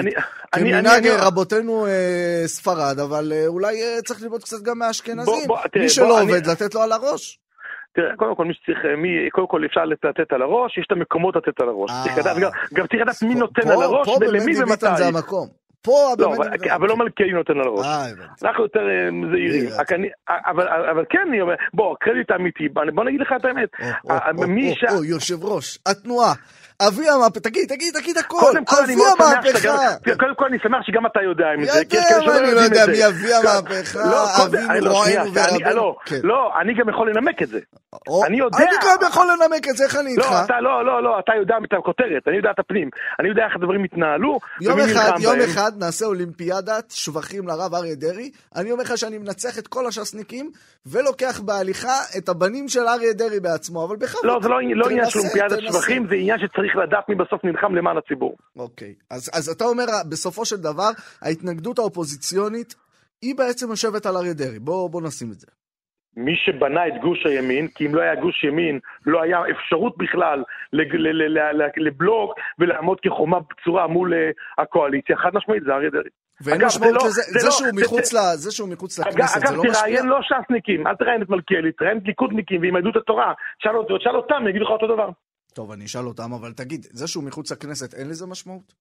[0.53, 1.87] כמנהג רבותינו
[2.47, 5.35] ספרד, אבל אה, אולי אה, צריך ללמוד קצת גם מהאשכנזים.
[5.77, 7.39] מי שלא עובד, לתת לו על הראש.
[7.95, 10.93] תראה, קודם כל מי שצריך, אה, מי, קודם כל אפשר לתת על הראש, יש את
[10.93, 11.91] המקומות לתת על הראש.
[12.05, 12.37] צריך לדעת,
[12.75, 14.71] גם- צריך לדעת מי פה- נותן פה- על הראש פה ולמי ומתי.
[14.73, 15.49] ביטן זה המקום.
[15.83, 17.87] פה לא, במנדי אבל- לא מלכיאלי נותן על הראש.
[17.87, 18.05] אה.
[18.43, 19.61] אנחנו יותר אה, זהירים.
[19.69, 19.81] זהיר.
[19.81, 23.45] רק אני- אבל אבל כן, אני אומר, בוא, קרדיט אמיתי, בוא בוא נגיד לך את
[23.45, 23.69] האמת.
[23.81, 23.93] אה.
[24.91, 26.35] או, יושב ראש, התנועה,
[26.83, 28.37] אבי המהפכה, תגיד, תגיד, תגיד הכל,
[28.85, 29.95] אבי המהפכה.
[30.19, 31.79] קודם כל אני שמח שגם אתה יודע את זה.
[31.81, 32.87] יודע, אבל אני לא יודע.
[32.87, 35.77] מי אבי המהפכה, לא, אבינו, אני לא, אני- ורבנו.
[35.77, 36.21] לא, כן.
[36.23, 37.59] לא, אני גם יכול לנמק את זה.
[38.27, 38.59] אני יודע.
[38.59, 40.31] אני גם יכול לנמק את זה, איך אני איתך?
[40.31, 42.89] לא, אתה לא, לא, לא, אתה יודע את הכותרת, אני יודע את הפנים.
[43.21, 45.41] אני יודע איך הדברים התנהלו, יום אחד, יום.
[45.41, 48.31] אחד נעשה אולימפיאדת שבחים לרב אריה דרעי.
[48.57, 50.51] אני אומר לך שאני מנצח את כל הש"סניקים,
[50.87, 54.25] ולוקח בהליכה את הבנים של אריה דרעי בעצמו, אבל בכבוד.
[54.25, 54.59] לא, זה לא
[54.91, 55.59] עניין של אולימפיאדת.
[55.73, 58.37] שבחים, זה עניין שצריך לדעת מי בסוף נלחם למען הציבור.
[58.59, 58.95] אוקיי.
[59.11, 60.91] אז, אז אתה אומר, בסופו של דבר,
[61.23, 62.75] ההתנגדות האופוזיציונית,
[63.23, 64.59] היא בעצם יושבת על אריה דרעי.
[64.59, 65.47] בוא, בוא נשים את זה.
[66.17, 70.43] מי שבנה את גוש הימין, כי אם לא היה גוש ימין, לא היה אפשרות בכלל
[70.73, 74.31] לג- ל- ל- ל- ל- לבלוק ולעמוד כחומה בצורה מול אה,
[74.63, 76.11] הקואליציה, חד משמעית זה אריה דרעי.
[76.41, 79.09] ואין אגב, משמעות זה לזה, זה זה שהוא מחוץ זה- ל- זה שהוא מחוץ אגב,
[79.09, 79.81] לכנסת, זה אגב, לא משפיע?
[79.81, 83.33] תראיין לא ש"סניקים, אל תראיין את מלכיאלי, תראיין את ליכודניקים ועם יהדות התורה.
[83.59, 85.09] תשאל אותם, יגידו לך אותו דבר.
[85.59, 88.75] טוב, אני אשאל אותם, אבל תגיד, זה שהוא מחוץ לכנסת, אין לזה משמעות?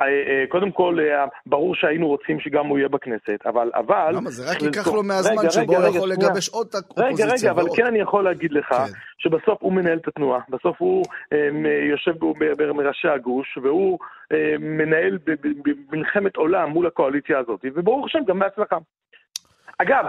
[0.00, 3.70] אה, אה, קודם כל, אה, ברור שהיינו רוצים שגם הוא יהיה בכנסת, אבל...
[3.74, 4.30] אבל למה?
[4.30, 6.30] זה רק ייקח לו מהזמן רגע, שבו רגע, הוא רגע, יכול שנייה.
[6.30, 7.26] לגבש עוד את רגע.
[7.26, 7.62] רגע, אבל.
[7.76, 8.92] כן אני יכול להגיד לך כן.
[9.18, 10.40] שבסוף הוא מנהל את התנועה.
[10.48, 11.04] בסוף הוא
[11.90, 13.98] יושב ב- ב- מראשי הגוש, והוא
[14.60, 18.76] מנהל ב- ב- ב- מלחמת עולם מול הקואליציה הזאת, וברוך השם, גם בהצלחה.
[19.82, 20.04] אגב,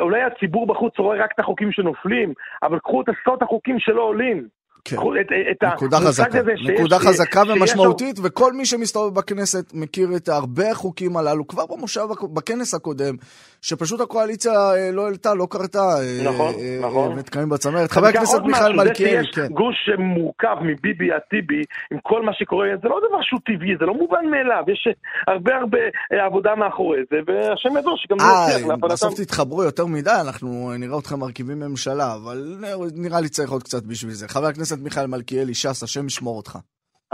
[0.00, 4.48] אולי הציבור בחוץ רואה רק את החוקים שנופלים, אבל קחו את עשרות החוקים שלא עולים.
[4.84, 4.96] כן.
[4.96, 10.08] את, את נקודה חזקה, הזה שיש- נקודה חזקה שיש- ומשמעותית, וכל מי שמסתובב בכנסת מכיר
[10.16, 12.00] את הרבה החוקים הללו, כבר במושב,
[12.34, 13.14] בכנס הקודם,
[13.62, 17.18] שפשוט הקואליציה אה, לא העלתה, לא קרתה, אה, נכון, אה, נכון.
[17.18, 17.90] מתקיימים בצמרת.
[17.90, 19.46] חבר הכנסת מיכאל מלכיאלי, שיש כן.
[19.52, 23.86] גוש שמורכב מביבי עד טיבי, עם כל מה שקורה, זה לא דבר שהוא טבעי, זה
[23.86, 24.88] לא מובן מאליו, יש
[25.26, 25.78] הרבה הרבה
[26.26, 28.88] עבודה מאחורי זה, והשם ידוע שגם זה יצליח להפעלתם.
[28.94, 32.56] בסוף תתחברו יותר מדי, אנחנו נראה אתכם מרכיבים ממשלה, אבל
[32.94, 34.28] נראה לי צריך עוד קצת בשביל זה.
[34.28, 36.58] חבר הכנסת מיכאל מלכיאלי, ש"ס, השם ישמור אותך.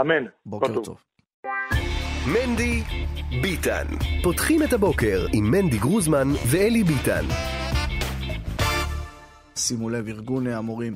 [0.01, 0.25] אמן.
[0.45, 0.85] בוקר טוב.
[0.85, 0.97] טוב.
[2.27, 2.83] מנדי
[3.41, 3.85] ביטן.
[4.23, 7.25] פותחים את הבוקר עם מנדי גרוזמן ואלי ביטן.
[9.55, 10.95] שימו לב, ארגון המורים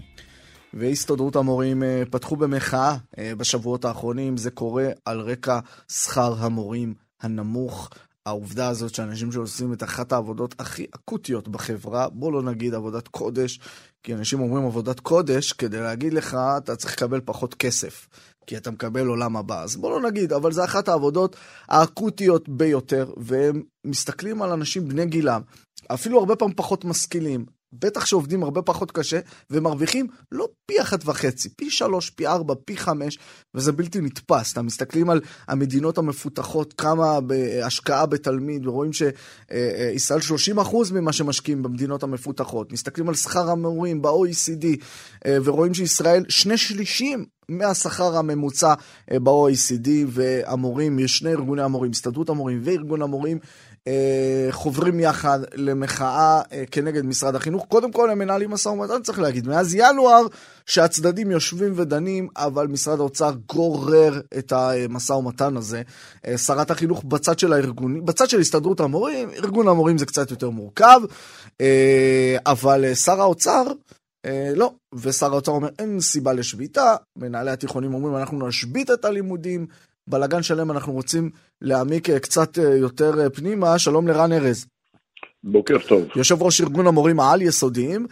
[0.74, 4.38] והסתדרות המורים אה, פתחו במחאה אה, בשבועות האחרונים.
[4.38, 5.60] זה קורה על רקע
[5.92, 7.90] שכר המורים הנמוך.
[8.26, 13.60] העובדה הזאת שאנשים שעושים את אחת העבודות הכי אקוטיות בחברה, בוא לא נגיד עבודת קודש,
[14.04, 18.08] כי אנשים אומרים עבודת קודש, כדי להגיד לך, אתה צריך לקבל פחות כסף,
[18.48, 19.64] כי אתה מקבל עולם הבא.
[19.64, 21.36] אז בוא לא נגיד, אבל זה אחת העבודות
[21.68, 25.42] האקוטיות ביותר, והם מסתכלים על אנשים בני גילם,
[25.88, 27.46] אפילו הרבה פעמים פחות משכילים,
[27.80, 32.78] בטח שעובדים הרבה פחות קשה, ומרוויחים לא פי אחת וחצי, פי שלוש, פי ארבע, פי
[32.78, 33.20] חמש,
[33.56, 34.54] וזה בלתי נתפס.
[34.54, 37.20] אתם מסתכלים על המדינות המפותחות, כמה
[37.64, 42.72] השקעה בתלמיד, ורואים שישראל 30 אחוז ממה שמשקיעים במדינות המפותחות.
[42.72, 44.66] מסתכלים על שכר המורים ב-OECD,
[45.28, 48.74] ורואים שישראל שני שלישים מהשכר הממוצע
[49.14, 53.40] ב-OECD, והמורים, יש שני ארגוני המורים, הסתדרות המורים וארגון המורים,
[54.52, 57.66] חוברים יחד למחאה אה, כנגד משרד החינוך.
[57.70, 59.48] קודם כל הם מנהלים משא ומתן, צריך להגיד.
[59.48, 60.26] מאז ינואר
[60.66, 65.82] שהצדדים יושבים ודנים, אבל משרד האוצר גורר את המשא ומתן הזה.
[66.28, 70.50] אה, שרת החינוך בצד של הארגונים, בצד של הסתדרות המורים, ארגון המורים זה קצת יותר
[70.50, 71.02] מורכב,
[71.62, 73.64] אה, אבל אה, שר האוצר...
[74.26, 79.68] אה, לא, ושר האוצר אומר אין סיבה לשביתה, מנהלי התיכונים אומרים אנחנו נשבית את הלימודים,
[80.10, 81.30] בלגן שלם אנחנו רוצים
[81.62, 84.68] להעמיק אה, קצת אה, יותר אה, פנימה, שלום לרן ארז.
[85.44, 86.08] בוקר טוב.
[86.16, 88.06] יושב ראש ארגון המורים העל-יסודיים.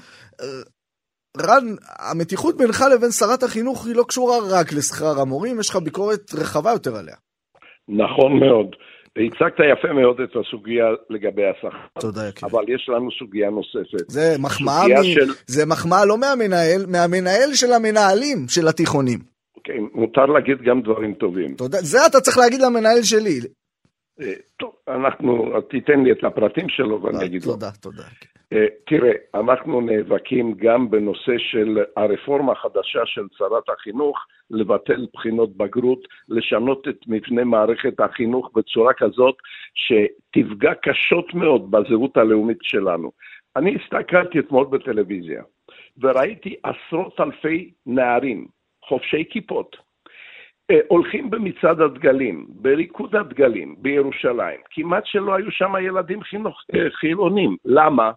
[1.41, 6.33] רן, המתיחות בינך לבין שרת החינוך היא לא קשורה רק לשכר המורים, יש לך ביקורת
[6.33, 7.15] רחבה יותר עליה.
[7.89, 8.67] נכון מאוד.
[9.17, 12.51] הצגת יפה מאוד את הסוגיה לגבי השכר, תודה, יקירי.
[12.51, 14.09] אבל יש לנו סוגיה נוספת.
[14.09, 15.03] זה מחמאה, מ...
[15.03, 19.19] של- זה מחמאה לא מהמנהל, מהמנהל של המנהלים של התיכונים.
[19.63, 21.55] כן, מותר להגיד גם דברים טובים.
[21.55, 23.39] תודה, זה אתה צריך להגיד למנהל שלי.
[24.21, 27.53] אה, טוב, אנחנו, תיתן לי את הפרטים שלו ואני אגיד לו.
[27.53, 28.03] תודה, תודה.
[28.53, 34.17] אה, תראה, אנחנו נאבקים גם בנושא של הרפורמה החדשה של שרת החינוך,
[34.49, 39.35] לבטל בחינות בגרות, לשנות את מבנה מערכת החינוך בצורה כזאת
[39.75, 43.11] שתפגע קשות מאוד בזהות הלאומית שלנו.
[43.55, 45.43] אני הסתכלתי אתמול בטלוויזיה
[46.01, 48.47] וראיתי עשרות אלפי נערים
[48.85, 49.75] חובשי כיפות
[50.71, 54.59] אה, הולכים במצעד הדגלים, בריקוד הדגלים בירושלים.
[54.69, 57.55] כמעט שלא היו שם ילדים חינוך, אה, חילונים.
[57.65, 58.11] למה?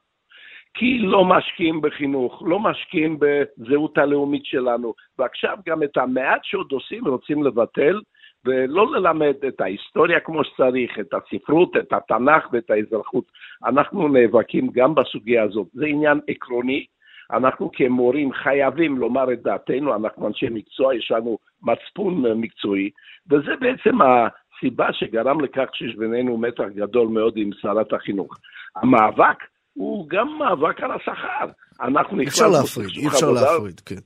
[0.75, 7.07] כי לא משקיעים בחינוך, לא משקיעים בזהות הלאומית שלנו, ועכשיו גם את המעט שעוד עושים
[7.07, 8.01] רוצים לבטל,
[8.45, 13.25] ולא ללמד את ההיסטוריה כמו שצריך, את הספרות, את התנ"ך ואת האזרחות.
[13.67, 15.67] אנחנו נאבקים גם בסוגיה הזאת.
[15.73, 16.87] זה עניין עקרוני.
[17.33, 22.91] אנחנו כמורים חייבים לומר את דעתנו, אנחנו אנשי מקצוע, יש לנו מצפון מקצועי,
[23.31, 28.39] וזה בעצם הסיבה שגרם לכך שיש בינינו מתח גדול מאוד עם שרת החינוך.
[28.77, 29.39] המאבק
[29.75, 31.47] הוא גם מאבק על השכר.
[31.81, 34.01] אנחנו אפשר להפריד, אי אפשר עבודה, להפריד, כן.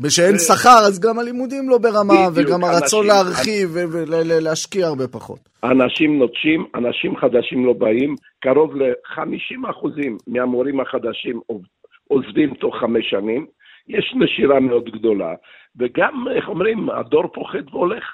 [0.00, 5.38] ושאין שכר, אז גם הלימודים לא ברמה, בדיוק, וגם הרצון אנשים- להרחיב ולהשקיע הרבה פחות.
[5.64, 11.40] אנשים נוטשים, אנשים חדשים לא באים, קרוב ל-50% מהמורים החדשים
[12.08, 13.46] עוזבים תוך חמש שנים,
[13.88, 15.34] יש נשירה מאוד גדולה,
[15.76, 18.04] וגם, איך אומרים, הדור פוחד והולך.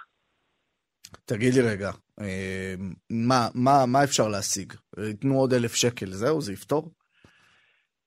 [1.25, 2.75] תגיד לי רגע, אה,
[3.11, 4.73] מה, מה, מה אפשר להשיג?
[4.99, 6.91] ייתנו עוד אלף שקל, זהו, זה יפתור?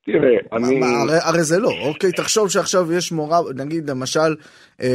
[0.06, 0.80] תראה, אני...
[0.80, 4.20] מה, הרי, הרי זה לא, אוקיי, תחשוב שעכשיו יש מורה, נגיד למשל,
[4.82, 4.88] אה,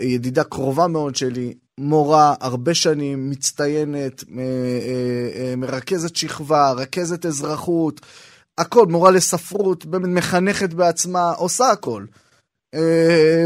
[0.00, 8.00] אה, ידידה קרובה מאוד שלי, מורה, הרבה שנים, מצטיינת, אה, מרכזת שכבה, רכזת אזרחות,
[8.58, 12.04] הכל, מורה לספרות, באמת מחנכת בעצמה, עושה הכל.
[12.74, 13.44] אה,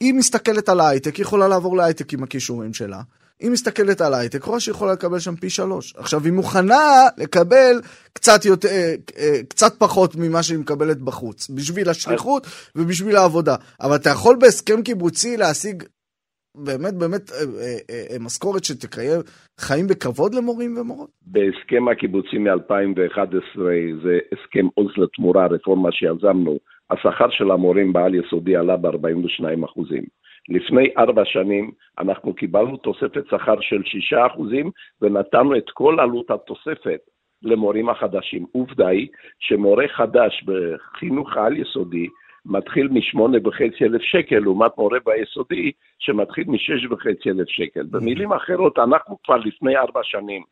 [0.00, 3.02] היא מסתכלת על ההייטק, היא יכולה לעבור להייטק עם הכישורים שלה.
[3.40, 5.94] היא מסתכלת על ההייטק, רואה שהיא יכולה לקבל שם פי שלוש.
[5.96, 7.80] עכשיו, היא מוכנה לקבל
[8.12, 13.56] קצת, יותר, אה, אה, קצת פחות ממה שהיא מקבלת בחוץ, בשביל השליחות ובשביל העבודה.
[13.80, 15.82] אבל אתה יכול בהסכם קיבוצי להשיג
[16.54, 19.20] באמת באמת אה, אה, אה, משכורת שתקיים
[19.60, 21.10] חיים בכבוד למורים ומורות?
[21.26, 23.60] בהסכם הקיבוצי מ-2011,
[24.02, 26.58] זה הסכם עוז לתמורה, רפורמה שיזמנו,
[26.90, 30.04] השכר של המורים בעל יסודי עלה ב-42 אחוזים.
[30.48, 34.70] לפני ארבע שנים אנחנו קיבלנו תוספת שכר של שישה אחוזים
[35.02, 37.00] ונתנו את כל עלות התוספת
[37.42, 38.46] למורים החדשים.
[38.52, 42.06] עובדה היא שמורה חדש בחינוך העל-יסודי
[42.46, 47.82] מתחיל משמונה וחצי אלף שקל, לעומת מורה ביסודי שמתחיל משש וחצי אלף שקל.
[47.90, 50.42] במילים אחרות, אנחנו כבר לפני ארבע שנים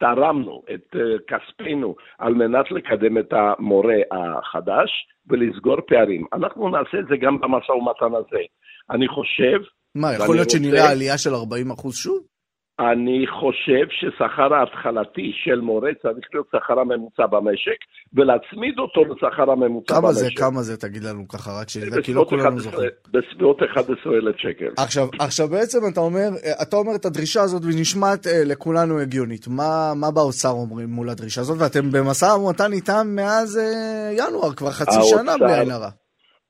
[0.00, 0.98] תרמנו את uh,
[1.28, 4.90] כספנו על מנת לקדם את המורה החדש
[5.28, 6.24] ולסגור פערים.
[6.32, 8.42] אנחנו נעשה את זה גם במשא ומתן הזה.
[8.90, 9.58] אני חושב...
[9.94, 12.29] מה, יכול להיות רוצה- שנראה עלייה של 40 אחוז שוב?
[12.80, 17.78] אני חושב ששכר ההתחלתי של מורה צריך להיות שכר הממוצע במשק,
[18.14, 20.20] ולהצמיד אותו לשכר הממוצע כמה במשק.
[20.20, 22.90] זה, כמה זה, תגיד לנו ככה, רק שנדע, כי לא כולנו 11 זוכרים.
[23.12, 24.70] בסביבות 11,000 שקל.
[24.78, 29.48] עכשיו, עכשיו בעצם אתה אומר, אה, אתה אומר את הדרישה הזאת ונשמעת אה, לכולנו הגיונית.
[29.48, 31.56] מה, מה באוצר אומרים מול הדרישה הזאת?
[31.60, 35.88] ואתם במשא ומתן איתם מאז אה, ינואר, כבר חצי האוצר- שנה בלי עין הרע.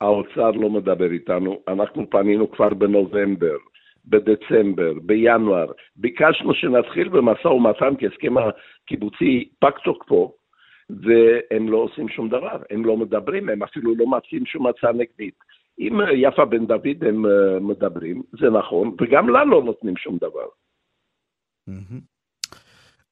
[0.00, 3.56] האוצר לא מדבר איתנו, אנחנו פנינו כבר בנובמבר,
[4.04, 10.34] בדצמבר, בינואר, ביקשנו שנתחיל במשא ומתן כי הסכם הקיבוצי פג תוקפו,
[10.90, 15.34] והם לא עושים שום דבר, הם לא מדברים, הם אפילו לא מציעים שום הצעה נגדית.
[15.78, 20.46] עם יפה בן דוד הם אה, מדברים, זה נכון, וגם לה לא נותנים שום דבר.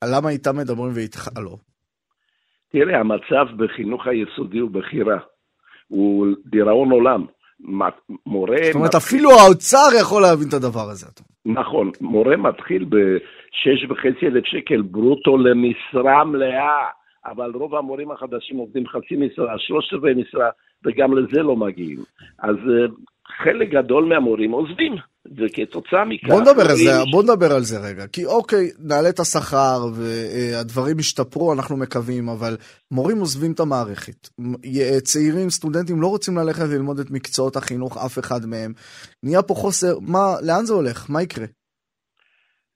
[0.04, 1.56] למה איתם מדברים ואיתך לא?
[2.68, 5.18] תראה, המצב בחינוך היסודי הוא בחירה,
[5.88, 7.26] הוא דיראון עולם.
[7.60, 8.56] מורה...
[8.64, 11.06] זאת אומרת, מתחיל- אפילו האוצר יכול להבין את הדבר הזה.
[11.46, 16.84] נכון, מורה מתחיל בשש וחצי אלף שקל ברוטו למשרה מלאה,
[17.26, 20.48] אבל רוב המורים החדשים עובדים חצי משרה, שלושת רבעי משרה,
[20.84, 21.98] וגם לזה לא מגיעים.
[22.38, 22.86] אז אה,
[23.44, 24.92] חלק גדול מהמורים עוזבים,
[25.36, 26.28] וכתוצאה מכך...
[26.28, 31.52] בוא נדבר, זה, בוא נדבר על זה רגע, כי אוקיי, נעלה את השכר והדברים ישתפרו,
[31.52, 32.56] אנחנו מקווים, אבל
[32.90, 34.28] מורים עוזבים את המערכת.
[35.02, 38.72] צעירים, סטודנטים לא רוצים ללכת ללמוד את מקצועות החינוך, אף אחד מהם.
[39.22, 41.10] נהיה פה חוסר, מה, לאן זה הולך?
[41.10, 41.46] מה יקרה?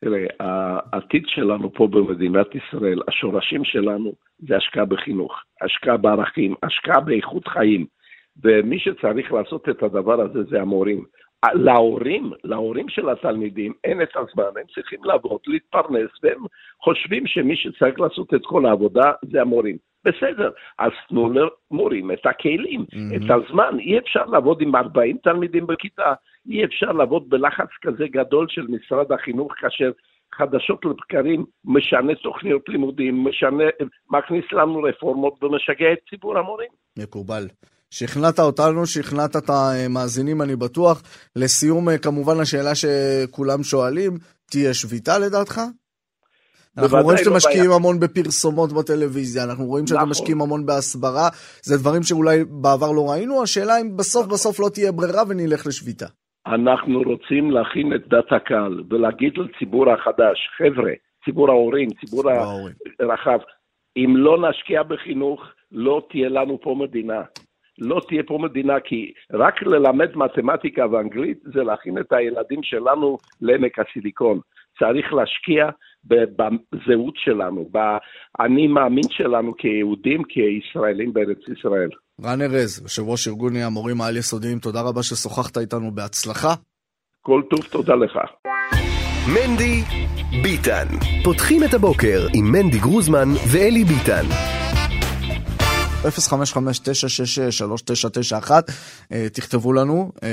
[0.05, 4.12] תראה, העתיד שלנו פה במדינת ישראל, השורשים שלנו
[4.48, 5.32] זה השקעה בחינוך,
[5.62, 7.86] השקעה בערכים, השקעה באיכות חיים.
[8.42, 11.05] ומי שצריך לעשות את הדבר הזה זה המורים.
[11.55, 16.45] להורים, להורים של התלמידים אין את הזמן, הם צריכים לעבוד, להתפרנס, והם
[16.80, 19.76] חושבים שמי שצריך לעשות את כל העבודה זה המורים.
[20.05, 23.16] בסדר, אז תנו למורים את הכלים, mm-hmm.
[23.16, 23.78] את הזמן.
[23.78, 26.12] אי אפשר לעבוד עם 40 תלמידים בכיתה,
[26.51, 29.90] אי אפשר לעבוד בלחץ כזה גדול של משרד החינוך כאשר
[30.34, 33.64] חדשות לבקרים משנה תוכניות לימודים, משנה,
[34.11, 36.68] מכניס לנו רפורמות ומשגע את ציבור המורים.
[36.99, 37.43] מקובל.
[37.97, 41.03] שכנעת אותנו, שכנעת את המאזינים, אני בטוח.
[41.36, 44.12] לסיום, כמובן, השאלה שכולם שואלים,
[44.51, 45.61] תהיה שביתה לדעתך?
[46.78, 47.76] אנחנו רואים שאתם לא משקיעים בעיה.
[47.76, 50.11] המון בפרסומות בטלוויזיה, אנחנו רואים שאתם נכון.
[50.11, 51.28] משקיעים המון בהסברה,
[51.62, 54.34] זה דברים שאולי בעבר לא ראינו, השאלה אם בסוף נכון.
[54.34, 56.07] בסוף לא תהיה ברירה ונלך לשביתה.
[56.47, 60.93] אנחנו רוצים להכין את דת הקהל ולהגיד לציבור החדש, חבר'ה,
[61.24, 62.24] ציבור ההורים, ציבור
[63.01, 63.38] הרחב,
[63.97, 65.40] אם לא נשקיע בחינוך,
[65.72, 67.22] לא תהיה לנו פה מדינה.
[67.78, 73.78] לא תהיה פה מדינה, כי רק ללמד מתמטיקה ואנגלית זה להכין את הילדים שלנו לעמק
[73.78, 74.40] הסיליקון.
[74.78, 75.68] צריך להשקיע
[76.04, 81.88] בזהות שלנו, באני מאמין שלנו כיהודים, כישראלים בארץ ישראל.
[82.24, 86.54] רן ארז, יושב ראש ארגון המורים העל-יסודיים, תודה רבה ששוחחת איתנו בהצלחה.
[87.22, 88.18] כל טוב, תודה לך.
[89.34, 89.80] מנדי
[90.42, 90.86] ביטן.
[91.24, 94.26] פותחים את הבוקר עם מנדי גרוזמן ואלי ביטן.
[96.03, 98.50] 055-966-3991,
[99.12, 100.28] אה, תכתבו לנו אה,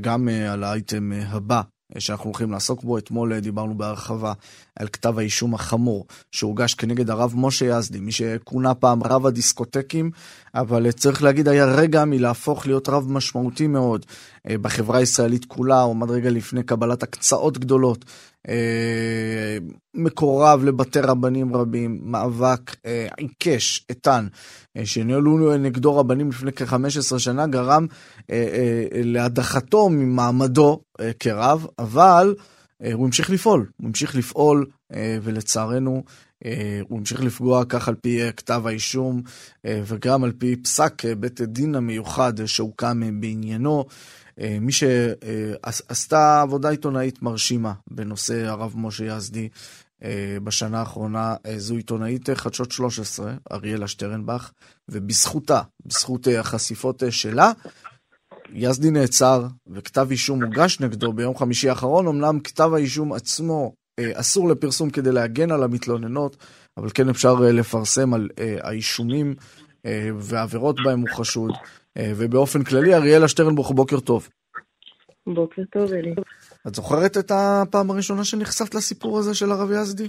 [0.00, 1.60] גם אה, על האייטם הבא
[1.98, 2.98] שאנחנו הולכים לעסוק בו.
[2.98, 4.32] אתמול דיברנו בהרחבה
[4.78, 10.10] על כתב האישום החמור שהוגש כנגד הרב משה יזדי, מי שכונה פעם רב הדיסקוטקים,
[10.54, 14.06] אבל צריך להגיד היה רגע מלהפוך להיות רב משמעותי מאוד
[14.46, 18.04] בחברה הישראלית כולה, הוא עמד רגע לפני קבלת הקצאות גדולות
[18.48, 19.58] אה,
[19.94, 24.26] מקורב לבתי רבנים רבים, מאבק אה, עיקש, איתן,
[24.76, 27.86] אה, שניהלו נגדו רבנים לפני כ-15 שנה, גרם
[28.92, 30.80] להדחתו ממעמדו
[31.18, 32.34] כרב, אבל
[32.92, 34.66] הוא המשיך לפעול, הוא המשיך לפעול,
[35.22, 36.04] ולצערנו
[36.88, 39.22] הוא המשיך לפגוע כך על פי כתב האישום
[39.64, 43.84] וגם על פי פסק בית הדין המיוחד שהוקם בעניינו.
[44.40, 49.48] אה, מי שעשתה עבודה עיתונאית מרשימה בנושא הרב משה יזדי
[50.04, 54.50] אה, בשנה האחרונה, אה, זו עיתונאית חדשות 13, אריאלה שטרנבך,
[54.88, 57.52] ובזכותה, בזכות החשיפות שלה,
[58.52, 64.90] יזדי נעצר וכתב אישום הוגש נגדו ביום חמישי האחרון, אמנם כתב האישום עצמו אסור לפרסום
[64.90, 66.36] כדי להגן על המתלוננות,
[66.76, 68.28] אבל כן אפשר לפרסם על
[68.62, 69.34] האישומים
[70.18, 71.50] והעבירות בהם הוא חשוד.
[71.98, 74.28] אה, ובאופן כללי, אריאלה שטרנבוך, בוקר טוב.
[75.26, 76.14] בוקר טוב, אלי.
[76.66, 80.08] את זוכרת את הפעם הראשונה שנחשפת לסיפור הזה של הרב יזדי?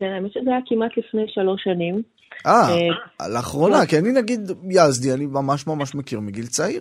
[0.00, 2.02] כן, האמת שזה היה כמעט לפני שלוש שנים.
[2.46, 2.68] אה,
[3.20, 6.80] אה לאחרונה, כי אני נגיד יזדי, אני ממש ממש מכיר מגיל צעיר.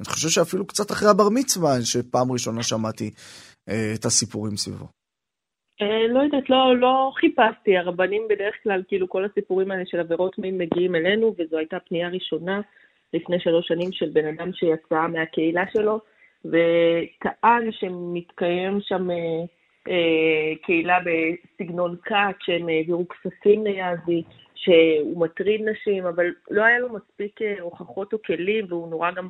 [0.00, 3.10] אני חושב שאפילו קצת אחרי הבר מצווה, שפעם ראשונה שמעתי
[3.68, 4.86] אה, את הסיפורים סביבו.
[5.82, 10.38] אה, לא יודעת, לא, לא חיפשתי, הרבנים בדרך כלל, כאילו כל הסיפורים האלה של עבירות
[10.38, 12.60] מין מגיעים אלינו, וזו הייתה פנייה ראשונה
[13.14, 16.00] לפני שלוש שנים של בן אדם שיצא מהקהילה שלו,
[16.44, 19.16] וטען שמתקיים שם אה,
[19.88, 24.22] אה, קהילה בסגנון כת, שהם העבירו כספים ליעזי,
[24.60, 29.28] שהוא מטריד נשים, אבל לא היה לו מספיק אה, הוכחות או כלים, והוא נורא גם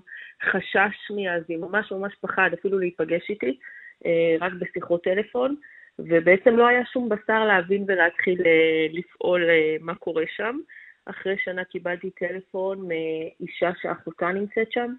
[0.51, 3.59] חשש מיעזי, ממש ממש פחד אפילו להיפגש איתי,
[4.07, 5.57] אה, רק בשיחות טלפון.
[5.99, 9.43] ובעצם לא היה שום בשר להבין ולהתחיל אה, לפעול
[9.81, 10.59] מה קורה שם.
[11.07, 14.93] אחרי שנה קיבלתי טלפון מאישה שאחותה נמצאת שם,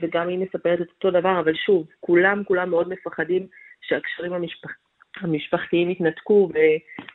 [0.00, 3.46] וגם היא מספרת את אותו דבר, אבל שוב, כולם, כולם מאוד מפחדים
[3.80, 4.70] שהקשרים המשפח...
[5.20, 6.58] המשפחתיים יתנתקו, ו...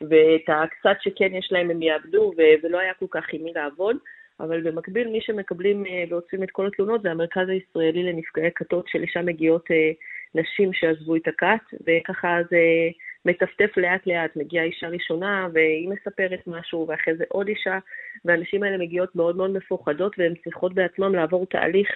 [0.00, 2.40] ואת הקצת שכן יש להם הם יאבדו, ו...
[2.62, 3.96] ולא היה כל כך עם מי לעבוד.
[4.40, 9.26] אבל במקביל, מי שמקבלים אה, ועוצרים את כל התלונות זה המרכז הישראלי לנפגעי כתות, שלשם
[9.26, 9.90] מגיעות אה,
[10.34, 12.58] נשים שעזבו את הכת, וככה זה
[13.24, 17.78] מטפטף לאט לאט, מגיעה אישה ראשונה והיא מספרת משהו, ואחרי זה עוד אישה,
[18.24, 21.88] והנשים האלה מגיעות מאוד מאוד מפוחדות והן צריכות בעצמן לעבור תהליך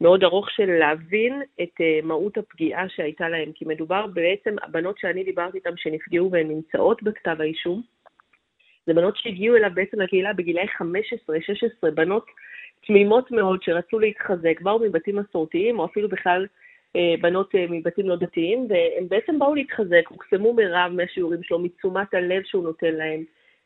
[0.00, 5.24] מאוד ארוך של להבין את uh, מהות הפגיעה שהייתה להם, כי מדובר בעצם, הבנות שאני
[5.24, 7.82] דיברתי איתן שנפגעו והן נמצאות בכתב האישום,
[8.86, 10.66] זה בנות שהגיעו אליו בעצם לקהילה בגילאי
[11.86, 12.26] 15-16, בנות
[12.86, 16.48] תמימות מאוד שרצו להתחזק, באו מבתים מסורתיים, או אפילו בכלל אה,
[17.20, 22.42] בנות אה, מבתים לא דתיים, והם בעצם באו להתחזק, הוקסמו מרב מהשיעורים שלו, מתשומת הלב
[22.44, 23.24] שהוא נותן להם,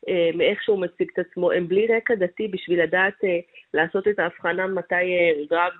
[0.09, 3.19] אה, מאיך שהוא מציג את עצמו, הם בלי רקע דתי בשביל לדעת
[3.73, 5.05] לעשות את ההבחנה מתי
[5.51, 5.73] רב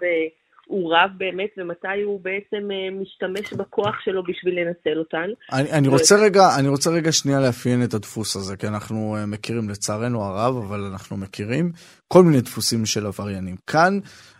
[0.68, 2.68] הוא רב באמת ומתי הוא בעצם
[3.02, 5.30] משתמש בכוח שלו בשביל לנצל אותן.
[5.52, 9.70] אני, אני, רוצה רגע, אני רוצה רגע שנייה לאפיין את הדפוס הזה, כי אנחנו מכירים
[9.70, 11.72] לצערנו הרב, אבל אנחנו מכירים
[12.08, 13.56] כל מיני דפוסים של עבריינים.
[13.68, 14.00] כאן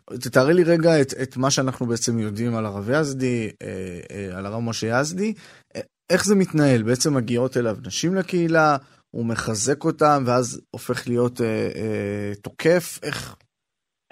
[0.10, 4.46] תתארי לי רגע את, את מה שאנחנו בעצם יודעים על הרב יזדי, אה, אה, על
[4.46, 5.34] הרב משה יזדי,
[5.76, 6.84] אה, איך זה מתנהל?
[6.84, 8.78] בעצם מגיעות אליו נשים לקהילה,
[9.12, 13.36] הוא מחזק אותם ואז הופך להיות אה, אה, תוקף, איך?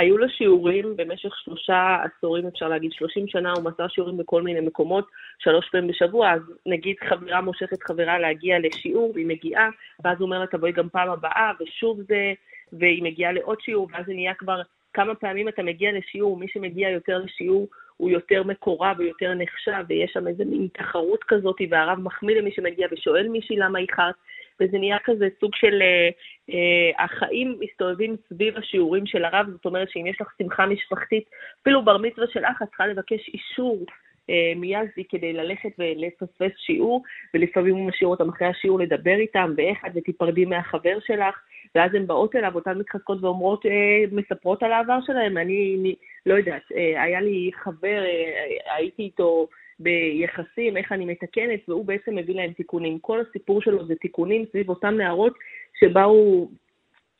[0.01, 4.59] היו לו שיעורים במשך שלושה עשורים, אפשר להגיד, שלושים שנה, הוא מסר שיעורים בכל מיני
[4.59, 5.07] מקומות,
[5.39, 9.69] שלוש פעמים בשבוע, אז נגיד חברה מושכת חברה להגיע לשיעור, והיא מגיעה,
[10.03, 12.33] ואז הוא אומר לה, תבואי גם פעם הבאה, ושוב זה,
[12.73, 14.61] והיא מגיעה לעוד שיעור, ואז זה נהיה כבר
[14.93, 19.83] כמה פעמים אתה מגיע לשיעור, מי שמגיע יותר לשיעור הוא יותר מקורב, הוא יותר נחשב,
[19.87, 24.15] ויש שם איזה מין תחרות כזאת, והרב מחמיא למי שמגיע ושואל מישהי למה איחרת,
[24.61, 26.09] וזה נהיה כזה סוג של אה,
[26.49, 31.23] אה, החיים מסתובבים סביב השיעורים של הרב, זאת אומרת שאם יש לך שמחה משפחתית,
[31.61, 33.85] אפילו בר מצווה של אח, את צריכה לבקש אישור
[34.29, 37.03] אה, מיאזי כדי ללכת ולפספס שיעור,
[37.33, 41.35] ולפעמים הוא משאיר אותם אחרי השיעור לדבר איתם, ואיך את ותיפרדי מהחבר שלך.
[41.75, 45.37] ואז הן באות אליו, אותן מתחזקות ואומרות, אה, מספרות על העבר שלהם.
[45.37, 45.95] אני, אני
[46.25, 49.47] לא יודעת, אה, היה לי חבר, אה, הייתי איתו
[49.83, 52.99] ביחסים, איך אני מתקנת, והוא בעצם מביא להם תיקונים.
[52.99, 55.33] כל הסיפור שלו זה תיקונים סביב אותן נערות
[55.79, 56.47] שבאו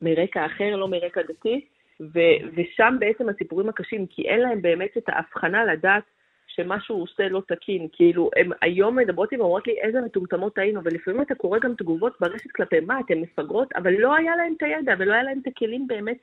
[0.01, 1.65] מרקע אחר, לא מרקע דתי,
[2.01, 6.03] ו- ושם בעצם הסיפורים הקשים, כי אין להם באמת את ההבחנה לדעת
[6.47, 7.87] שמשהו עושה לא תקין.
[7.91, 12.13] כאילו, הם היום מדברות עם אומרות לי איזה מטומטמות היינו, ולפעמים אתה קורא גם תגובות
[12.19, 15.47] ברשת כלפי מה, אתן מפגרות, אבל לא היה להם את הידע ולא היה להם את
[15.47, 16.17] הכלים באמת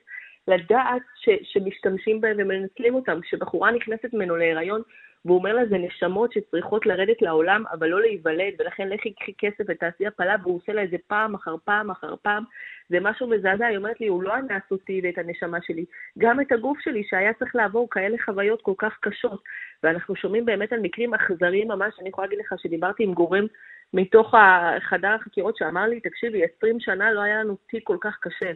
[0.47, 3.21] לדעת ש, שמשתמשים בהם ומנצלים אותם.
[3.21, 4.81] כשבחורה נכנסת ממנו להיריון,
[5.25, 9.63] והוא אומר לה, זה נשמות שצריכות לרדת לעולם, אבל לא להיוולד, ולכן לכי קחי כסף
[9.67, 12.43] ותעשי הפלה, והוא עושה לה את זה פעם אחר פעם אחר פעם.
[12.89, 15.85] זה משהו מזעזע, היא אומרת לי, הוא לא אנס אותי ואת הנשמה שלי,
[16.17, 19.43] גם את הגוף שלי, שהיה צריך לעבור כאלה חוויות כל כך קשות.
[19.83, 23.45] ואנחנו שומעים באמת על מקרים אכזריים ממש, אני יכולה להגיד לך שדיברתי עם גורם
[23.93, 24.35] מתוך
[24.79, 28.51] חדר החקירות שאמר לי, תקשיבי, 20 שנה לא היה לנו תיק כל כך קשה.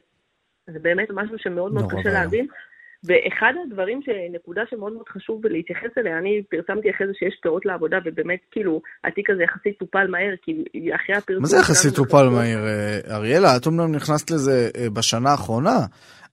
[0.67, 2.47] זה באמת משהו שמאוד מאוד קשה להבין.
[3.05, 3.99] ואחד הדברים,
[4.31, 8.81] נקודה שמאוד מאוד חשוב להתייחס אליה, אני פרסמתי אחרי זה שיש פירות לעבודה, ובאמת, כאילו,
[9.03, 10.63] התיק הזה יחסית טופל מהר, כי
[10.95, 11.41] אחרי הפרסום...
[11.41, 13.57] מה זה יחסית טופל מהר, אה, אריאלה?
[13.57, 15.79] את אומנם נכנסת לזה אה, בשנה האחרונה,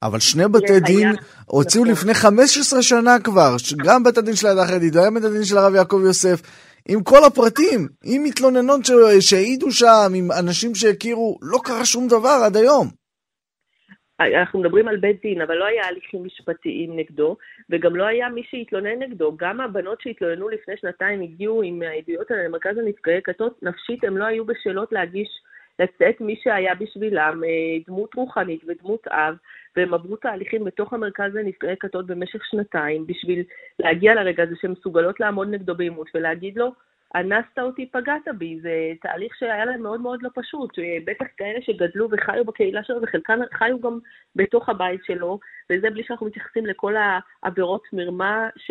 [0.02, 1.12] אבל שני בתי דין
[1.46, 1.94] הוציאו נכון.
[1.94, 5.74] לפני 15 שנה כבר, גם בית הדין של העדה החרדית, וגם בית הדין של הרב
[5.74, 6.42] יעקב יוסף,
[6.88, 8.80] עם כל הפרטים, עם מתלוננות
[9.20, 12.99] שהעידו שם, עם אנשים שהכירו, לא קרה שום דבר עד היום.
[14.20, 17.36] אנחנו מדברים על בית דין, אבל לא היה הליכים משפטיים נגדו,
[17.70, 19.36] וגם לא היה מי שהתלונן נגדו.
[19.36, 24.24] גם הבנות שהתלוננו לפני שנתיים הגיעו עם העדויות האלה למרכז הנפגעי כתות, נפשית הם לא
[24.24, 25.28] היו בשאלות להגיש,
[25.78, 29.34] לצאת מי שהיה בשבילם אה, דמות רוחנית ודמות אב,
[29.76, 33.42] והם עברו תהליכים בתוך המרכז לנפגעי כתות במשך שנתיים, בשביל
[33.78, 36.72] להגיע לרגע הזה שהן מסוגלות לעמוד נגדו בעימות ולהגיד לו,
[37.16, 38.60] אנסת אותי, פגעת בי.
[38.60, 40.70] זה תהליך שהיה להם מאוד מאוד לא פשוט.
[41.06, 43.98] בטח כאלה שגדלו וחיו בקהילה שלו, וחלקם חיו גם
[44.36, 45.38] בתוך הבית שלו,
[45.70, 48.70] וזה בלי שאנחנו מתייחסים לכל העבירות מרמה ש...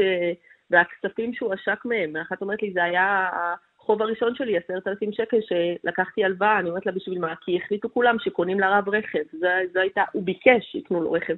[0.72, 2.16] והכספים שהוא עשק מהם.
[2.18, 6.86] אחת אומרת לי, זה היה החוב הראשון שלי, עשרת אלפים שקל, שלקחתי הלוואה, אני אומרת
[6.86, 7.34] לה, בשביל מה?
[7.42, 9.24] כי החליטו כולם שקונים לרב רכב.
[9.74, 11.36] זו הייתה, הוא ביקש שיקנו לו רכב.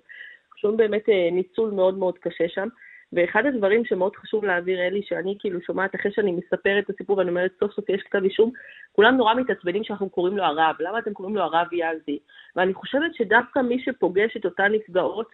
[0.55, 2.67] שום באמת אה, ניצול מאוד מאוד קשה שם.
[3.14, 7.30] ואחד הדברים שמאוד חשוב להעביר, אלי, שאני כאילו שומעת אחרי שאני מספרת את הסיפור ואני
[7.30, 8.51] אומרת, סוף סוף יש כתב אישום,
[8.91, 10.76] כולם נורא מתעצבנים שאנחנו קוראים לו הרב.
[10.80, 12.20] למה אתם קוראים לו הרב יזדי?
[12.55, 15.28] ואני חושבת שדווקא מי שפוגש את אותן נפגעות,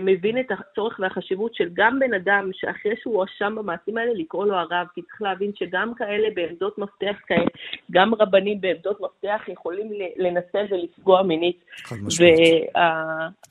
[0.00, 4.54] מבין את הצורך והחשיבות של גם בן אדם שאחרי שהוא הואשם במעשים האלה, לקרוא לו
[4.54, 7.46] הרב, כי צריך להבין שגם כאלה בעמדות מפתח כאלה,
[7.90, 11.56] גם רבנים בעמדות מפתח יכולים לנצל ולפגוע מינית.
[11.84, 12.38] חד משמעית.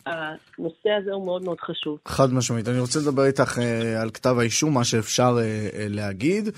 [0.05, 1.99] והנושא הזה הוא מאוד מאוד חשוב.
[2.05, 2.67] חד משמעית.
[2.67, 6.49] אני רוצה לדבר איתך אה, על כתב האישום, מה שאפשר אה, להגיד.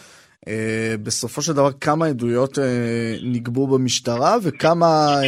[0.43, 0.47] Uh,
[1.03, 2.61] בסופו של דבר כמה עדויות uh,
[3.23, 5.25] נגבו במשטרה וכמה uh,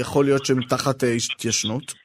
[0.00, 2.03] יכול להיות שהן תחת התיישנות?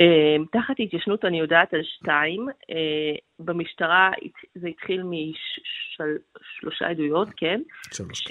[0.00, 2.46] אמ, תחת התיישנות אני יודעת על שתיים.
[2.70, 4.10] אה, במשטרה
[4.54, 7.60] זה התחיל משלושה עדויות, כן?
[7.92, 8.22] שלוש.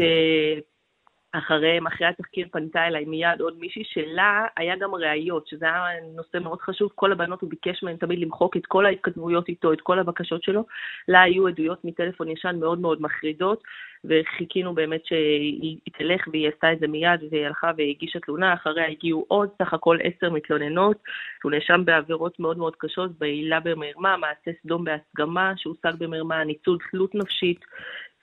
[1.36, 1.36] ש...
[1.38, 5.84] אחרי, אחרי התחקיר פנתה אליי מיד עוד מישהי שלה היה גם ראיות, שזה היה
[6.16, 6.92] נושא מאוד חשוב.
[6.96, 10.66] כל הבנות, הוא ביקש מהן תמיד למחוק את כל ההתכתבויות איתו, את כל הבקשות שלו.
[11.08, 13.64] לה היו עדויות מטלפון ישן מאוד מאוד מחרידות,
[14.06, 18.54] וחיכינו באמת שהיא תלך והיא עשתה את זה מיד, והיא הלכה והגישה תלונה.
[18.54, 20.98] אחריה הגיעו עוד סך הכל עשר מתלוננות.
[21.44, 27.16] הוא נאשם בעבירות מאוד מאוד קשות, בעילה במרמה, מעשה סדום בהסגמה, שהושג במרמה, ניצול תלות
[27.16, 27.60] נפשית,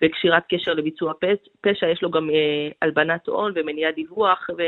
[0.03, 1.13] וקשירת קשר לביצוע
[1.61, 4.65] פשע, יש לו גם אה, הלבנת הון ומניעת דיווח והרבה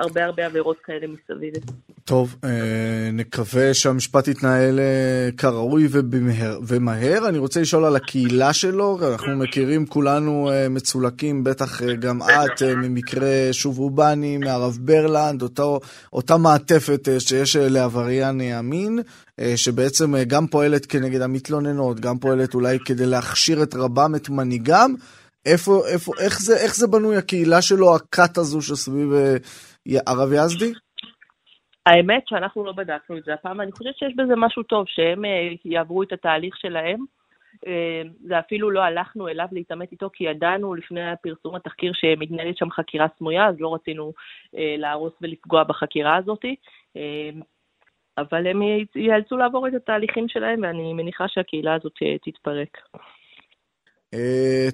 [0.00, 1.54] הרבה עבירות כאלה מסביב.
[2.04, 7.28] טוב, אה, נקווה שהמשפט יתנהל אה, כראוי ובמהר, ומהר.
[7.28, 13.48] אני רוצה לשאול על הקהילה שלו, אנחנו מכירים כולנו אה, מצולקים, בטח גם את, ממקרה
[13.52, 15.80] שוב רובני, מהרב ברלנד, אותו,
[16.12, 18.98] אותה מעטפת שיש לעבריין המין,
[19.56, 24.94] שבעצם גם פועלת כנגד המתלוננות, גם פועלת אולי כדי להכשיר את רבם, את מנהיגם.
[25.46, 29.12] איפה, איפה, איך זה, איך זה בנוי הקהילה שלו, הכת הזו שסביב
[30.06, 30.72] הרב יזדי?
[31.86, 35.48] האמת שאנחנו לא בדקנו את זה הפעם, אני חושבת שיש בזה משהו טוב, שהם אה,
[35.64, 37.04] יעברו את התהליך שלהם.
[37.66, 42.70] אה, זה אפילו לא הלכנו אליו להתעמת איתו, כי ידענו לפני פרסום התחקיר שמתנהלת שם
[42.70, 44.12] חקירה סמויה, אז לא רצינו
[44.56, 46.44] אה, להרוס ולפגוע בחקירה הזאת.
[48.18, 48.62] אבל הם
[48.94, 51.92] ייאלצו לעבור את התהליכים שלהם, ואני מניחה שהקהילה הזאת
[52.24, 52.78] תתפרק.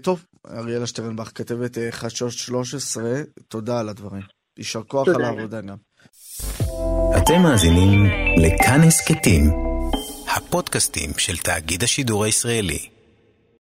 [0.04, 3.02] טוב, אריאלה שטרנבך, כתבת חדשות 13,
[3.48, 4.35] תודה על הדברים.
[4.58, 5.76] יישר כוח על העבודה גם.
[7.16, 9.50] אתם מאזינים לכאן הסכתים,
[10.36, 12.95] הפודקאסטים של תאגיד השידור הישראלי.